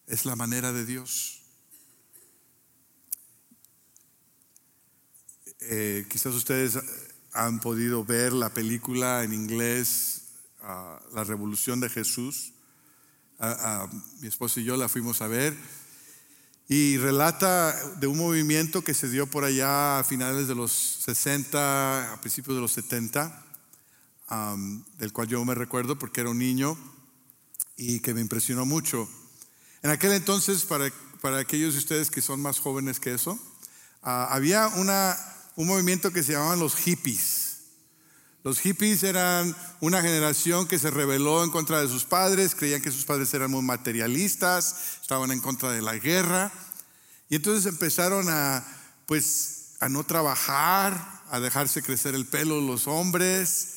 Es 0.07 0.23
la 0.23 0.37
manera 0.37 0.71
de 0.71 0.85
Dios. 0.85 1.41
Eh, 5.59 6.07
quizás 6.09 6.33
ustedes 6.33 6.79
han 7.33 7.59
podido 7.59 8.05
ver 8.05 8.31
la 8.31 8.53
película 8.53 9.25
en 9.25 9.33
inglés, 9.33 10.29
ah, 10.61 10.97
La 11.13 11.25
Revolución 11.25 11.81
de 11.81 11.89
Jesús. 11.89 12.53
mi 14.21 14.29
esposo 14.29 14.61
y 14.61 14.63
yo 14.63 14.77
la 14.77 14.87
fuimos 14.87 15.21
a 15.21 15.27
ver. 15.27 15.55
y 16.69 16.97
relata 16.97 17.73
de 17.95 18.07
un 18.07 18.17
movimiento 18.17 18.83
que 18.83 18.93
se 18.93 19.09
dio 19.09 19.27
por 19.27 19.43
allá 19.43 19.99
a 19.99 20.03
finales 20.05 20.47
de 20.47 20.55
los 20.55 20.71
60, 20.71 22.13
a 22.13 22.21
principios 22.21 22.55
de 22.55 22.61
los 22.61 22.71
70, 22.71 23.45
del 24.97 25.11
cual 25.11 25.27
yo 25.27 25.43
me 25.43 25.53
recuerdo 25.53 25.99
porque 25.99 26.21
era 26.21 26.29
un 26.29 26.39
niño 26.39 26.77
y 27.75 27.99
que 27.99 28.13
me 28.13 28.21
impresionó 28.21 28.65
mucho. 28.65 29.09
En 29.87 29.93
aquel 29.93 30.11
entonces, 30.11 30.65
para, 30.65 30.91
para 31.21 31.37
aquellos 31.37 31.71
de 31.71 31.79
ustedes 31.79 32.11
que 32.11 32.21
son 32.21 32.41
más 32.41 32.59
jóvenes 32.59 32.99
que 32.99 33.13
eso, 33.13 33.39
ah, 34.03 34.27
había 34.31 34.67
una, 34.67 35.17
un 35.55 35.65
movimiento 35.65 36.11
que 36.11 36.23
se 36.23 36.33
llamaban 36.33 36.59
los 36.59 36.75
hippies. 36.75 37.59
Los 38.43 38.59
hippies 38.59 39.03
eran 39.03 39.55
una 39.79 40.01
generación 40.01 40.67
que 40.67 40.77
se 40.77 40.91
rebeló 40.91 41.41
en 41.41 41.51
contra 41.51 41.79
de 41.79 41.87
sus 41.87 42.03
padres, 42.03 42.53
creían 42.53 42.81
que 42.81 42.91
sus 42.91 43.05
padres 43.05 43.33
eran 43.33 43.49
muy 43.49 43.61
materialistas, 43.61 44.99
estaban 45.01 45.31
en 45.31 45.39
contra 45.39 45.71
de 45.71 45.81
la 45.81 45.95
guerra. 45.95 46.51
Y 47.29 47.37
entonces 47.37 47.65
empezaron 47.65 48.27
a, 48.27 48.67
pues, 49.05 49.77
a 49.79 49.87
no 49.87 50.03
trabajar, 50.03 51.23
a 51.31 51.39
dejarse 51.39 51.81
crecer 51.81 52.13
el 52.13 52.25
pelo 52.25 52.59
los 52.59 52.87
hombres, 52.87 53.69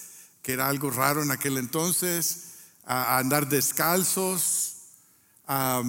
que 0.42 0.54
era 0.54 0.66
algo 0.66 0.90
raro 0.90 1.22
en 1.22 1.30
aquel 1.30 1.56
entonces, 1.56 2.46
a, 2.84 3.18
andar 3.18 3.48
descalzos, 3.48 4.79
a, 5.52 5.82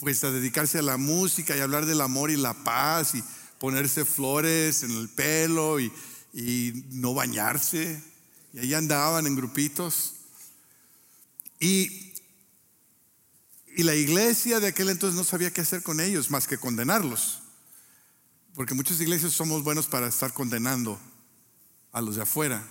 pues 0.00 0.22
a 0.22 0.30
dedicarse 0.30 0.78
a 0.78 0.82
la 0.82 0.98
música 0.98 1.56
y 1.56 1.60
hablar 1.60 1.86
del 1.86 2.02
amor 2.02 2.30
y 2.30 2.36
la 2.36 2.52
paz 2.52 3.14
y 3.14 3.24
ponerse 3.58 4.04
flores 4.04 4.82
en 4.82 4.90
el 4.90 5.08
pelo 5.08 5.80
y, 5.80 5.90
no 6.90 7.14
bañarse. 7.14 8.02
Y 8.52 8.58
ahí 8.58 8.74
andaban 8.74 9.26
en 9.26 9.34
grupitos. 9.34 10.12
Y, 11.58 12.12
y 13.76 13.82
la 13.82 13.94
iglesia 13.94 14.60
de 14.60 14.68
aquel 14.68 14.90
entonces 14.90 15.16
no 15.16 15.24
sabía 15.24 15.52
qué 15.52 15.62
hacer 15.62 15.82
con 15.82 16.00
ellos 16.00 16.30
más 16.30 16.46
que 16.46 16.58
condenarlos. 16.58 17.40
Porque 18.54 18.74
muchas 18.74 19.00
iglesias 19.00 19.32
somos 19.32 19.64
buenos 19.64 19.86
para 19.86 20.08
estar 20.08 20.34
condenando 20.34 21.00
a 21.92 22.02
los 22.02 22.16
de 22.16 22.22
afuera. 22.22 22.62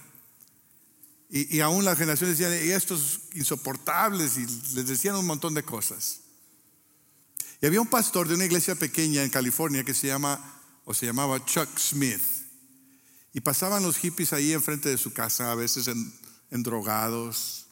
Y, 1.31 1.57
y 1.57 1.61
aún 1.61 1.83
las 1.83 1.97
generaciones 1.97 2.37
decían, 2.37 2.53
y 2.63 2.71
estos 2.71 3.21
insoportables, 3.33 4.37
y 4.37 4.45
les 4.75 4.87
decían 4.87 5.15
un 5.15 5.25
montón 5.25 5.55
de 5.55 5.63
cosas. 5.63 6.21
Y 7.61 7.65
había 7.65 7.81
un 7.81 7.87
pastor 7.87 8.27
de 8.27 8.35
una 8.35 8.45
iglesia 8.45 8.75
pequeña 8.75 9.23
en 9.23 9.29
California 9.29 9.83
que 9.83 9.93
se 9.93 10.07
llama, 10.07 10.39
o 10.85 10.93
se 10.93 11.05
llamaba 11.05 11.43
Chuck 11.43 11.77
Smith. 11.77 12.21
Y 13.33 13.41
pasaban 13.41 13.83
los 13.83 13.97
hippies 13.97 14.33
ahí 14.33 14.53
enfrente 14.53 14.89
de 14.89 14.97
su 14.97 15.13
casa, 15.13 15.51
a 15.51 15.55
veces 15.55 15.87
en, 15.87 16.63
drogados. 16.63 17.67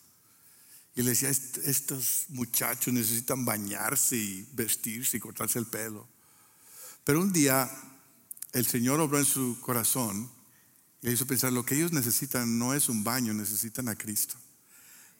Y 0.94 1.02
le 1.02 1.10
decía, 1.10 1.28
estos 1.28 2.26
muchachos 2.28 2.92
necesitan 2.92 3.44
bañarse 3.44 4.16
y 4.16 4.48
vestirse 4.52 5.16
y 5.16 5.20
cortarse 5.20 5.58
el 5.58 5.66
pelo. 5.66 6.06
Pero 7.04 7.20
un 7.20 7.32
día 7.32 7.70
el 8.52 8.66
Señor 8.66 9.00
obró 9.00 9.18
en 9.18 9.24
su 9.24 9.58
corazón 9.60 10.30
y 11.02 11.06
le 11.06 11.12
hizo 11.12 11.26
pensar, 11.26 11.52
lo 11.52 11.64
que 11.64 11.76
ellos 11.76 11.92
necesitan 11.92 12.58
no 12.58 12.74
es 12.74 12.88
un 12.88 13.04
baño, 13.04 13.34
necesitan 13.34 13.88
a 13.88 13.94
Cristo. 13.94 14.34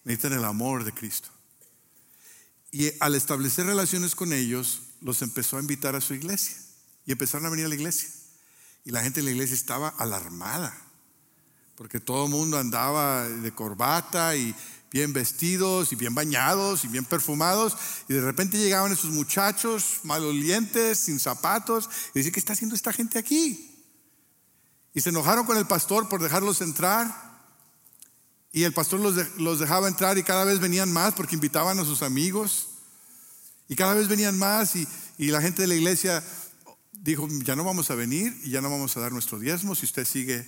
Necesitan 0.05 0.39
el 0.39 0.45
amor 0.45 0.85
de 0.85 0.93
Cristo. 0.93 1.29
Y 2.79 2.93
al 3.01 3.15
establecer 3.15 3.65
relaciones 3.65 4.15
con 4.15 4.35
ellos, 4.35 4.83
los 5.01 5.23
empezó 5.23 5.57
a 5.57 5.61
invitar 5.61 5.97
a 5.97 6.03
su 6.03 6.13
iglesia. 6.13 6.59
Y 7.07 7.13
empezaron 7.13 7.47
a 7.47 7.49
venir 7.49 7.65
a 7.65 7.71
la 7.71 7.75
iglesia. 7.75 8.11
Y 8.85 8.91
la 8.91 9.03
gente 9.03 9.21
en 9.21 9.25
la 9.25 9.33
iglesia 9.33 9.55
estaba 9.55 9.89
alarmada, 9.89 10.77
porque 11.75 12.01
todo 12.01 12.27
el 12.27 12.31
mundo 12.31 12.59
andaba 12.59 13.27
de 13.27 13.51
corbata 13.51 14.37
y 14.37 14.55
bien 14.93 15.15
vestidos 15.15 15.91
y 15.91 15.97
bien 15.97 16.15
bañados 16.15 16.85
y 16.85 16.89
bien 16.89 17.07
perfumados. 17.07 17.79
Y 18.11 18.13
de 18.13 18.21
repente 18.21 18.59
llegaban 18.59 18.93
esos 18.93 19.11
muchachos 19.11 20.01
malolientes, 20.03 20.99
sin 20.99 21.19
zapatos, 21.19 21.89
y 22.13 22.19
decían, 22.19 22.35
¿qué 22.35 22.41
está 22.41 22.53
haciendo 22.53 22.77
esta 22.77 22.93
gente 22.93 23.19
aquí? 23.19 23.75
Y 24.93 25.01
se 25.01 25.09
enojaron 25.09 25.47
con 25.47 25.57
el 25.57 25.67
pastor 25.67 26.11
por 26.11 26.21
dejarlos 26.21 26.61
entrar. 26.61 27.36
Y 28.53 28.65
el 28.65 28.73
pastor 28.73 29.01
los, 29.01 29.59
dejaba 29.59 29.89
entrar 29.89 30.19
y 30.19 30.23
cada 30.23 30.45
vez 30.45 30.61
venían 30.61 30.93
más 30.93 31.15
porque 31.15 31.35
invitaban 31.35 31.79
a 31.79 31.85
sus 31.85 32.03
amigos. 32.03 32.69
Y 33.69 33.77
cada 33.77 33.95
vez 33.95 34.09
venían 34.09 34.39
más 34.39 34.77
y, 34.77 34.87
y 35.19 35.27
la 35.27 35.43
gente 35.43 35.63
de 35.63 35.69
la 35.69 35.75
iglesia 35.75 36.23
dijo, 36.93 37.29
ya 37.45 37.57
no 37.57 37.65
vamos 37.65 37.91
a 37.91 37.95
venir 37.95 38.35
y 38.45 38.51
ya 38.51 38.61
no 38.61 38.71
vamos 38.71 38.97
a 38.97 39.01
dar 39.01 39.13
nuestro 39.13 39.39
diezmo 39.39 39.75
si 39.75 39.85
usted 39.85 40.05
sigue 40.05 40.47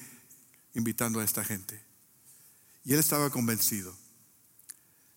invitando 0.74 1.20
a 1.20 1.24
esta 1.24 1.44
gente. 1.44 1.82
Y 2.84 2.94
él 2.94 3.00
estaba 3.00 3.30
convencido 3.30 3.94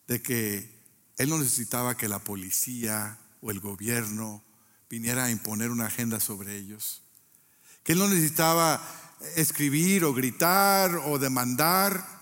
de 0.07 0.21
que 0.21 0.81
él 1.17 1.29
no 1.29 1.37
necesitaba 1.37 1.95
que 1.95 2.09
la 2.09 2.19
policía 2.19 3.17
o 3.41 3.51
el 3.51 3.59
gobierno 3.59 4.43
viniera 4.89 5.25
a 5.25 5.31
imponer 5.31 5.71
una 5.71 5.85
agenda 5.85 6.19
sobre 6.19 6.57
ellos. 6.57 7.01
Que 7.83 7.93
él 7.93 7.99
no 7.99 8.09
necesitaba 8.09 8.81
escribir 9.35 10.03
o 10.03 10.13
gritar 10.13 10.95
o 11.05 11.17
demandar, 11.17 12.20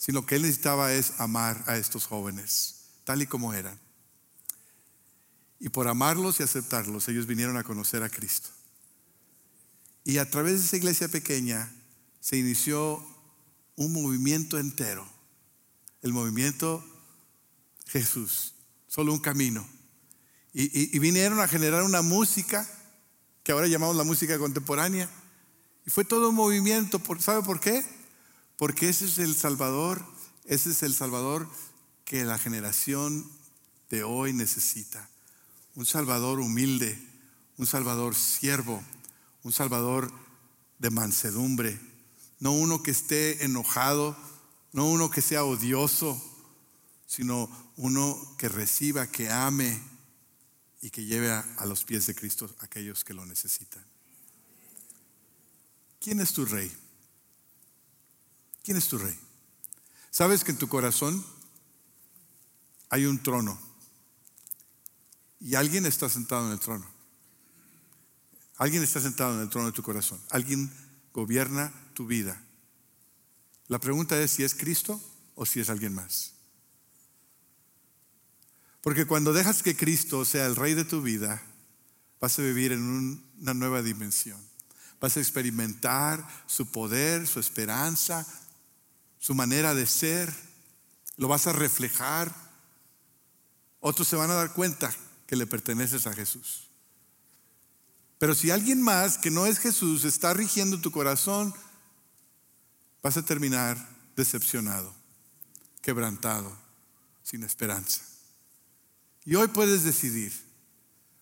sino 0.00 0.24
que 0.24 0.36
él 0.36 0.42
necesitaba 0.42 0.94
es 0.94 1.20
amar 1.20 1.62
a 1.66 1.76
estos 1.76 2.06
jóvenes, 2.06 2.86
tal 3.04 3.20
y 3.20 3.26
como 3.26 3.52
eran. 3.52 3.78
Y 5.58 5.68
por 5.68 5.88
amarlos 5.88 6.40
y 6.40 6.42
aceptarlos, 6.42 7.06
ellos 7.08 7.26
vinieron 7.26 7.58
a 7.58 7.64
conocer 7.64 8.02
a 8.02 8.08
Cristo. 8.08 8.48
Y 10.02 10.16
a 10.16 10.30
través 10.30 10.58
de 10.58 10.64
esa 10.64 10.78
iglesia 10.78 11.08
pequeña 11.08 11.70
se 12.18 12.38
inició 12.38 13.04
un 13.76 13.92
movimiento 13.92 14.58
entero. 14.58 15.06
El 16.00 16.14
movimiento 16.14 16.82
Jesús, 17.86 18.54
solo 18.86 19.12
un 19.12 19.20
camino. 19.20 19.68
Y, 20.54 20.98
vinieron 20.98 21.40
a 21.40 21.46
generar 21.46 21.82
una 21.82 22.00
música 22.00 22.66
que 23.42 23.52
ahora 23.52 23.66
llamamos 23.66 23.96
la 23.96 24.04
música 24.04 24.38
contemporánea. 24.38 25.10
Y 25.84 25.90
fue 25.90 26.06
todo 26.06 26.30
un 26.30 26.36
movimiento. 26.36 27.02
¿Sabe 27.18 27.42
por 27.42 27.60
qué? 27.60 27.99
Porque 28.60 28.90
ese 28.90 29.06
es 29.06 29.16
el 29.16 29.34
Salvador, 29.34 30.04
ese 30.44 30.72
es 30.72 30.82
el 30.82 30.92
Salvador 30.92 31.48
que 32.04 32.26
la 32.26 32.36
generación 32.36 33.26
de 33.88 34.02
hoy 34.02 34.34
necesita 34.34 35.08
un 35.76 35.86
Salvador 35.86 36.40
humilde, 36.40 37.02
un 37.56 37.66
Salvador 37.66 38.14
siervo, 38.14 38.84
un 39.44 39.52
Salvador 39.52 40.12
de 40.78 40.90
mansedumbre, 40.90 41.80
no 42.38 42.52
uno 42.52 42.82
que 42.82 42.90
esté 42.90 43.46
enojado, 43.46 44.14
no 44.72 44.84
uno 44.84 45.08
que 45.08 45.22
sea 45.22 45.42
odioso, 45.42 46.22
sino 47.06 47.48
uno 47.78 48.36
que 48.36 48.50
reciba, 48.50 49.06
que 49.06 49.30
ame 49.30 49.80
y 50.82 50.90
que 50.90 51.06
lleve 51.06 51.32
a, 51.32 51.64
los 51.64 51.84
pies 51.84 52.06
de 52.06 52.14
Cristo 52.14 52.54
aquellos 52.58 53.04
que 53.04 53.14
lo 53.14 53.24
necesitan. 53.24 53.82
¿Quién 55.98 56.20
es 56.20 56.34
tu 56.34 56.44
rey? 56.44 56.70
¿Quién 58.62 58.76
es 58.76 58.88
tu 58.88 58.98
rey? 58.98 59.18
¿Sabes 60.10 60.44
que 60.44 60.50
en 60.50 60.58
tu 60.58 60.68
corazón 60.68 61.24
hay 62.88 63.06
un 63.06 63.22
trono? 63.22 63.58
Y 65.40 65.54
alguien 65.54 65.86
está 65.86 66.08
sentado 66.08 66.46
en 66.46 66.52
el 66.52 66.60
trono. 66.60 66.86
Alguien 68.56 68.82
está 68.82 69.00
sentado 69.00 69.34
en 69.34 69.40
el 69.40 69.48
trono 69.48 69.68
de 69.68 69.72
tu 69.72 69.82
corazón. 69.82 70.20
Alguien 70.30 70.70
gobierna 71.12 71.72
tu 71.94 72.06
vida. 72.06 72.42
La 73.68 73.78
pregunta 73.78 74.20
es 74.20 74.32
si 74.32 74.42
es 74.42 74.54
Cristo 74.54 75.00
o 75.34 75.46
si 75.46 75.60
es 75.60 75.70
alguien 75.70 75.94
más. 75.94 76.34
Porque 78.82 79.06
cuando 79.06 79.32
dejas 79.32 79.62
que 79.62 79.76
Cristo 79.76 80.24
sea 80.24 80.46
el 80.46 80.56
rey 80.56 80.74
de 80.74 80.84
tu 80.84 81.02
vida, 81.02 81.42
vas 82.20 82.38
a 82.38 82.42
vivir 82.42 82.72
en 82.72 83.24
una 83.40 83.54
nueva 83.54 83.82
dimensión. 83.82 84.40
Vas 85.00 85.16
a 85.16 85.20
experimentar 85.20 86.26
su 86.46 86.70
poder, 86.70 87.26
su 87.26 87.40
esperanza, 87.40 88.26
su 89.20 89.34
manera 89.34 89.74
de 89.74 89.86
ser. 89.86 90.34
Lo 91.16 91.28
vas 91.28 91.46
a 91.46 91.52
reflejar. 91.52 92.34
Otros 93.78 94.08
se 94.08 94.16
van 94.16 94.30
a 94.32 94.34
dar 94.34 94.52
cuenta 94.52 94.92
que 95.28 95.36
le 95.36 95.46
perteneces 95.46 96.08
a 96.08 96.12
Jesús. 96.12 96.66
Pero 98.18 98.34
si 98.34 98.50
alguien 98.50 98.82
más 98.82 99.16
que 99.16 99.30
no 99.30 99.46
es 99.46 99.58
Jesús 99.58 100.04
está 100.04 100.34
rigiendo 100.34 100.80
tu 100.80 100.90
corazón, 100.90 101.54
vas 103.02 103.16
a 103.16 103.24
terminar 103.24 103.78
decepcionado, 104.16 104.92
quebrantado, 105.80 106.54
sin 107.22 107.44
esperanza. 107.44 108.02
Y 109.24 109.36
hoy 109.36 109.48
puedes 109.48 109.84
decidir, 109.84 110.32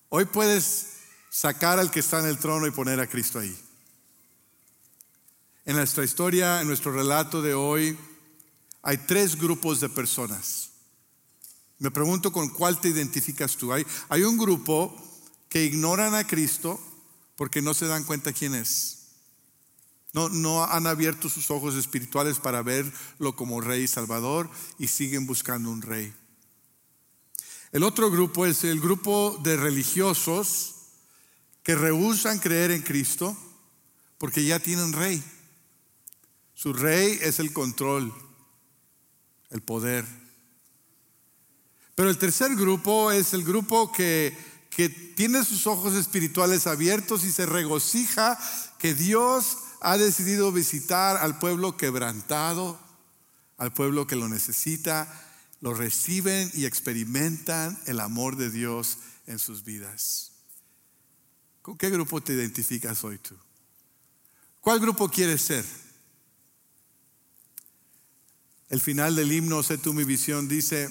hoy 0.09 0.25
puedes 0.25 0.95
sacar 1.31 1.79
al 1.79 1.91
que 1.91 2.01
está 2.01 2.19
en 2.21 2.27
el 2.27 2.39
trono 2.39 2.67
y 2.67 2.73
poner 2.73 2.99
a 2.99 3.07
Cristo 3.07 3.39
ahí. 3.39 3.57
En 5.69 5.77
nuestra 5.77 6.03
historia, 6.03 6.63
en 6.63 6.67
nuestro 6.67 6.93
relato 6.93 7.43
de 7.43 7.53
hoy, 7.53 7.95
hay 8.81 8.97
tres 8.97 9.37
grupos 9.37 9.81
de 9.81 9.91
personas. 9.91 10.71
Me 11.79 11.91
pregunto 11.91 12.33
con 12.33 12.49
cuál 12.49 12.81
te 12.81 12.89
identificas 12.89 13.55
tú. 13.55 13.71
Hay, 13.75 13.85
hay 14.09 14.23
un 14.23 14.39
grupo 14.39 14.97
que 15.51 15.67
ignoran 15.67 16.15
a 16.15 16.27
Cristo 16.27 16.81
porque 17.37 17.61
no 17.61 17.75
se 17.75 17.87
dan 17.87 18.05
cuenta 18.05 18.33
quién 18.33 18.55
es. 18.55 19.09
No, 20.15 20.31
no 20.31 20.65
han 20.65 20.87
abierto 20.87 21.29
sus 21.29 21.51
ojos 21.51 21.75
espirituales 21.75 22.39
para 22.39 22.63
verlo 22.63 23.37
como 23.37 23.61
rey 23.61 23.83
y 23.83 23.89
salvador 23.89 24.49
y 24.79 24.87
siguen 24.87 25.27
buscando 25.27 25.71
un 25.71 25.83
rey. 25.83 26.15
El 27.73 27.83
otro 27.83 28.11
grupo 28.11 28.47
es 28.47 28.65
el 28.65 28.81
grupo 28.81 29.39
de 29.45 29.59
religiosos 29.59 30.77
que 31.63 31.75
rehusan 31.75 32.39
creer 32.39 32.71
en 32.71 32.81
Cristo 32.81 33.37
porque 34.17 34.47
ya 34.47 34.61
tienen 34.61 34.95
rey. 34.95 35.23
Su 36.59 36.73
rey 36.73 37.17
es 37.23 37.39
el 37.39 37.53
control, 37.53 38.13
el 39.51 39.63
poder. 39.63 40.05
Pero 41.95 42.11
el 42.11 42.19
tercer 42.19 42.57
grupo 42.57 43.13
es 43.13 43.33
el 43.33 43.45
grupo 43.45 43.93
que, 43.93 44.37
que 44.69 44.89
tiene 44.89 45.45
sus 45.45 45.69
ojos 45.69 45.95
espirituales 45.95 46.67
abiertos 46.67 47.23
y 47.23 47.31
se 47.31 47.47
regocija 47.47 48.37
que 48.81 48.93
Dios 48.93 49.59
ha 49.81 49.99
decidido 49.99 50.51
visitar 50.51 51.19
al 51.19 51.39
pueblo 51.39 51.77
quebrantado, 51.77 52.77
al 53.57 53.73
pueblo 53.73 54.09
que 54.09 54.17
lo 54.17 54.29
necesita, 54.29 55.07
lo 55.61 55.75
reciben 55.75 56.51
y 56.55 56.65
experimentan 56.65 57.79
el 57.87 58.01
amor 58.01 58.35
de 58.35 58.51
Dios 58.51 58.99
en 59.29 59.39
sus 59.39 59.63
vidas. 59.63 60.33
¿Con 61.63 61.79
qué 61.79 61.89
grupo 61.89 62.21
te 62.21 62.33
identificas 62.33 63.05
hoy 63.05 63.19
tú? 63.19 63.37
¿Cuál 64.61 64.81
grupo 64.81 65.09
quieres 65.09 65.43
ser? 65.43 65.88
El 68.69 68.81
final 68.81 69.17
del 69.17 69.33
himno, 69.33 69.63
sé 69.63 69.79
tú 69.79 69.95
mi 69.95 70.05
visión, 70.05 70.49
dice, 70.49 70.91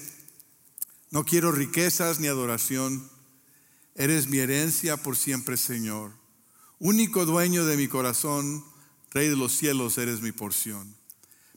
no 1.12 1.24
quiero 1.24 1.52
riquezas 1.52 2.20
ni 2.20 2.28
adoración, 2.28 3.10
eres 3.96 4.28
mi 4.28 4.40
herencia 4.40 4.98
por 4.98 5.16
siempre, 5.16 5.58
Señor. 5.58 6.12
Único 6.80 7.26
dueño 7.26 7.66
de 7.66 7.78
mi 7.78 7.88
corazón, 7.88 8.64
Rey 9.12 9.30
de 9.30 9.36
los 9.36 9.54
cielos, 9.54 9.98
eres 9.98 10.22
mi 10.22 10.32
porción. 10.32 10.96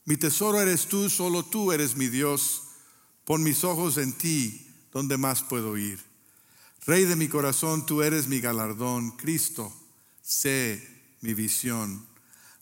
Mi 0.04 0.16
tesoro 0.16 0.60
eres 0.60 0.86
tú, 0.86 1.10
solo 1.10 1.44
tú 1.44 1.72
eres 1.72 1.96
mi 1.96 2.08
Dios. 2.08 2.62
Pon 3.24 3.42
mis 3.42 3.64
ojos 3.64 3.98
en 3.98 4.12
ti, 4.12 4.66
donde 4.92 5.18
más 5.18 5.42
puedo 5.42 5.76
ir. 5.76 6.00
Rey 6.86 7.04
de 7.04 7.16
mi 7.16 7.28
corazón, 7.28 7.84
tú 7.86 8.02
eres 8.02 8.28
mi 8.28 8.40
galardón. 8.40 9.10
Cristo, 9.16 9.72
sé 10.22 10.86
mi 11.20 11.34
visión. 11.34 12.06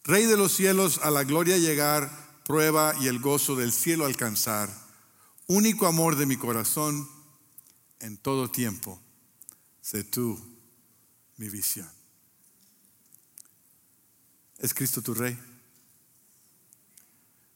Rey 0.04 0.24
de 0.24 0.36
los 0.36 0.52
cielos, 0.52 0.98
a 1.02 1.10
la 1.10 1.24
gloria 1.24 1.58
llegar, 1.58 2.27
prueba 2.48 2.94
y 2.98 3.06
el 3.08 3.20
gozo 3.20 3.54
del 3.54 3.72
cielo 3.72 4.06
alcanzar. 4.06 4.68
Único 5.46 5.86
amor 5.86 6.16
de 6.16 6.26
mi 6.26 6.36
corazón, 6.36 7.08
en 8.00 8.16
todo 8.16 8.50
tiempo, 8.50 8.98
sé 9.82 10.02
tú 10.02 10.40
mi 11.36 11.48
visión. 11.50 11.88
¿Es 14.58 14.74
Cristo 14.74 15.02
tu 15.02 15.14
Rey? 15.14 15.38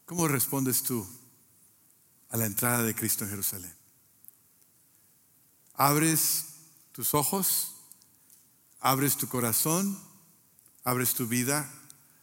¿Cómo 0.05 0.27
respondes 0.27 0.83
tú 0.83 1.05
a 2.33 2.37
la 2.37 2.47
entrada 2.47 2.81
de 2.81 2.95
Cristo 2.95 3.23
en 3.23 3.29
Jerusalén. 3.29 3.73
Abres 5.75 6.45
tus 6.91 7.13
ojos, 7.13 7.75
abres 8.79 9.17
tu 9.17 9.27
corazón, 9.27 9.99
abres 10.83 11.13
tu 11.13 11.27
vida, 11.27 11.71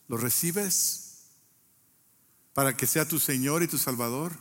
lo 0.09 0.16
recibes 0.16 1.09
para 2.53 2.76
que 2.76 2.86
sea 2.86 3.07
tu 3.07 3.18
Señor 3.18 3.62
y 3.62 3.68
tu 3.68 3.78
Salvador. 3.78 4.36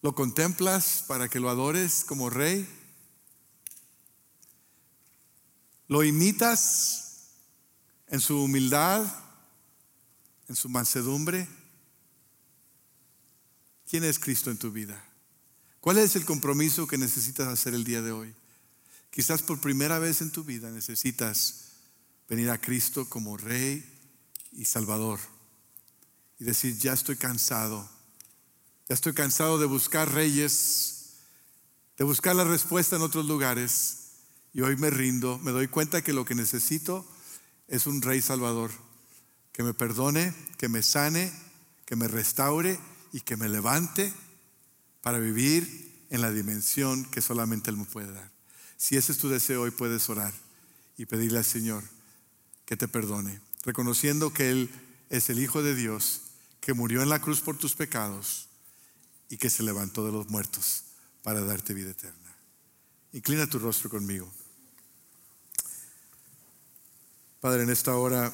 Lo 0.00 0.14
contemplas 0.14 1.04
para 1.06 1.28
que 1.28 1.40
lo 1.40 1.50
adores 1.50 2.04
como 2.04 2.30
Rey. 2.30 2.68
Lo 5.88 6.04
imitas 6.04 7.32
en 8.06 8.20
su 8.20 8.42
humildad, 8.42 9.06
en 10.48 10.56
su 10.56 10.68
mansedumbre. 10.68 11.48
¿Quién 13.88 14.04
es 14.04 14.18
Cristo 14.18 14.50
en 14.50 14.58
tu 14.58 14.70
vida? 14.70 15.02
¿Cuál 15.80 15.98
es 15.98 16.16
el 16.16 16.24
compromiso 16.24 16.86
que 16.86 16.98
necesitas 16.98 17.48
hacer 17.48 17.74
el 17.74 17.84
día 17.84 18.02
de 18.02 18.12
hoy? 18.12 18.34
Quizás 19.10 19.42
por 19.42 19.60
primera 19.60 19.98
vez 19.98 20.20
en 20.20 20.30
tu 20.30 20.44
vida 20.44 20.70
necesitas 20.70 21.72
venir 22.28 22.50
a 22.50 22.60
Cristo 22.60 23.08
como 23.08 23.36
Rey 23.36 23.97
y 24.58 24.64
Salvador. 24.64 25.20
Y 26.40 26.44
decir, 26.44 26.76
ya 26.78 26.92
estoy 26.92 27.16
cansado, 27.16 27.88
ya 28.88 28.94
estoy 28.94 29.14
cansado 29.14 29.58
de 29.58 29.66
buscar 29.66 30.12
reyes, 30.12 31.14
de 31.96 32.04
buscar 32.04 32.34
la 32.34 32.44
respuesta 32.44 32.96
en 32.96 33.02
otros 33.02 33.26
lugares. 33.26 33.96
Y 34.52 34.62
hoy 34.62 34.76
me 34.76 34.90
rindo, 34.90 35.38
me 35.38 35.52
doy 35.52 35.68
cuenta 35.68 36.02
que 36.02 36.12
lo 36.12 36.24
que 36.24 36.34
necesito 36.34 37.06
es 37.68 37.86
un 37.86 38.02
Rey 38.02 38.20
Salvador, 38.20 38.70
que 39.52 39.62
me 39.62 39.74
perdone, 39.74 40.34
que 40.56 40.68
me 40.68 40.82
sane, 40.82 41.32
que 41.86 41.96
me 41.96 42.08
restaure 42.08 42.78
y 43.12 43.20
que 43.20 43.36
me 43.36 43.48
levante 43.48 44.12
para 45.02 45.18
vivir 45.18 46.06
en 46.10 46.20
la 46.20 46.32
dimensión 46.32 47.04
que 47.04 47.20
solamente 47.20 47.70
Él 47.70 47.76
me 47.76 47.84
puede 47.84 48.12
dar. 48.12 48.30
Si 48.76 48.96
ese 48.96 49.12
es 49.12 49.18
tu 49.18 49.28
deseo, 49.28 49.62
hoy 49.62 49.70
puedes 49.70 50.08
orar 50.08 50.32
y 50.96 51.06
pedirle 51.06 51.38
al 51.38 51.44
Señor 51.44 51.84
que 52.64 52.76
te 52.76 52.88
perdone, 52.88 53.40
reconociendo 53.64 54.32
que 54.32 54.50
Él 54.50 54.70
es 55.10 55.30
el 55.30 55.38
Hijo 55.38 55.62
de 55.62 55.74
Dios, 55.74 56.22
que 56.60 56.74
murió 56.74 57.02
en 57.02 57.08
la 57.08 57.20
cruz 57.20 57.40
por 57.40 57.56
tus 57.56 57.74
pecados 57.74 58.48
y 59.28 59.36
que 59.36 59.50
se 59.50 59.62
levantó 59.62 60.04
de 60.04 60.12
los 60.12 60.28
muertos 60.28 60.84
para 61.22 61.40
darte 61.40 61.74
vida 61.74 61.90
eterna. 61.90 62.36
Inclina 63.12 63.46
tu 63.46 63.58
rostro 63.58 63.88
conmigo. 63.88 64.30
Padre, 67.40 67.62
en 67.62 67.70
esta 67.70 67.94
hora 67.96 68.32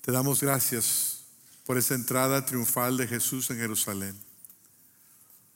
te 0.00 0.10
damos 0.10 0.40
gracias 0.40 1.22
por 1.64 1.78
esa 1.78 1.94
entrada 1.94 2.44
triunfal 2.44 2.96
de 2.96 3.06
Jesús 3.06 3.50
en 3.50 3.58
Jerusalén, 3.58 4.18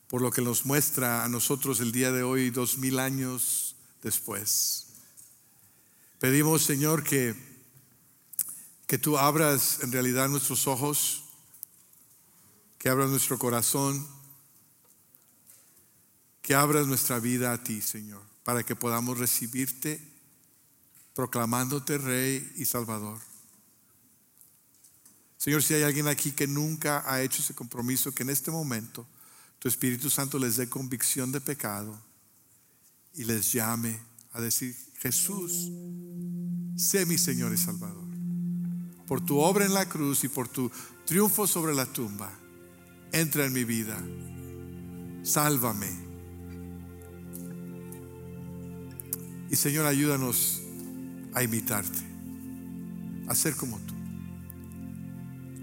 por 0.08 0.22
lo 0.22 0.30
que 0.30 0.40
nos 0.40 0.64
muestra 0.64 1.24
a 1.24 1.28
nosotros 1.28 1.80
el 1.80 1.90
día 1.90 2.12
de 2.12 2.22
hoy, 2.22 2.50
dos 2.50 2.78
mil 2.78 3.00
años 3.00 3.74
después. 4.02 4.85
Pedimos, 6.18 6.62
Señor, 6.62 7.04
que, 7.04 7.34
que 8.86 8.96
tú 8.96 9.18
abras 9.18 9.80
en 9.82 9.92
realidad 9.92 10.30
nuestros 10.30 10.66
ojos, 10.66 11.24
que 12.78 12.88
abras 12.88 13.10
nuestro 13.10 13.38
corazón, 13.38 14.06
que 16.40 16.54
abras 16.54 16.86
nuestra 16.86 17.18
vida 17.18 17.52
a 17.52 17.62
ti, 17.62 17.82
Señor, 17.82 18.22
para 18.44 18.62
que 18.62 18.74
podamos 18.74 19.18
recibirte 19.18 20.00
proclamándote 21.14 21.98
Rey 21.98 22.52
y 22.56 22.64
Salvador. 22.64 23.20
Señor, 25.36 25.62
si 25.62 25.74
hay 25.74 25.82
alguien 25.82 26.08
aquí 26.08 26.32
que 26.32 26.46
nunca 26.46 27.04
ha 27.06 27.20
hecho 27.20 27.42
ese 27.42 27.54
compromiso, 27.54 28.14
que 28.14 28.22
en 28.22 28.30
este 28.30 28.50
momento 28.50 29.06
tu 29.58 29.68
Espíritu 29.68 30.08
Santo 30.08 30.38
les 30.38 30.56
dé 30.56 30.68
convicción 30.68 31.30
de 31.30 31.42
pecado 31.42 31.98
y 33.12 33.24
les 33.24 33.52
llame 33.52 34.00
a 34.32 34.40
decir, 34.40 34.85
Jesús, 35.00 35.70
sé 36.76 37.06
mi 37.06 37.18
Señor 37.18 37.52
y 37.52 37.56
Salvador. 37.56 38.06
Por 39.06 39.20
tu 39.24 39.38
obra 39.38 39.64
en 39.64 39.74
la 39.74 39.88
cruz 39.88 40.24
y 40.24 40.28
por 40.28 40.48
tu 40.48 40.70
triunfo 41.04 41.46
sobre 41.46 41.74
la 41.74 41.86
tumba, 41.86 42.30
entra 43.12 43.46
en 43.46 43.52
mi 43.52 43.64
vida, 43.64 43.96
sálvame. 45.22 46.06
Y 49.48 49.56
Señor, 49.56 49.86
ayúdanos 49.86 50.62
a 51.34 51.42
imitarte, 51.42 52.00
a 53.28 53.34
ser 53.34 53.54
como 53.54 53.78
tú. 53.78 53.94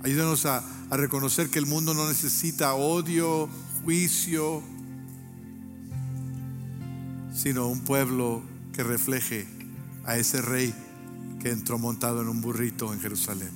Ayúdanos 0.03 0.45
a, 0.45 0.63
reconocer 0.91 1.49
que 1.49 1.57
el 1.57 1.65
mundo 1.65 1.95
no 1.95 2.07
necesita 2.07 2.75
odio, 2.75 3.49
juicio, 3.83 4.61
sino 7.33 7.67
un 7.67 7.79
pueblo 7.79 8.43
que 8.73 8.83
refleje 8.83 9.47
a 10.03 10.17
ese 10.17 10.41
rey 10.41 10.73
que 11.39 11.51
entró 11.51 11.77
montado 11.77 12.21
en 12.21 12.27
un 12.27 12.41
burrito 12.41 12.91
en 12.93 12.99
Jerusalén. 12.99 13.51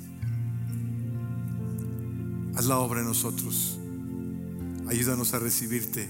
Haz 2.55 2.65
la 2.65 2.79
obra 2.79 3.01
en 3.01 3.07
nosotros. 3.07 3.79
Ayúdanos 4.87 5.33
a 5.33 5.39
recibirte 5.39 6.07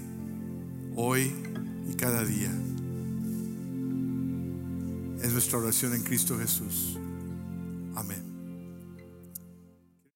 hoy 0.95 1.34
y 1.89 1.95
cada 1.95 2.24
día. 2.24 2.51
Es 5.24 5.32
nuestra 5.34 5.58
oración 5.58 5.93
en 5.93 6.03
Cristo 6.03 6.38
Jesús. 6.38 6.97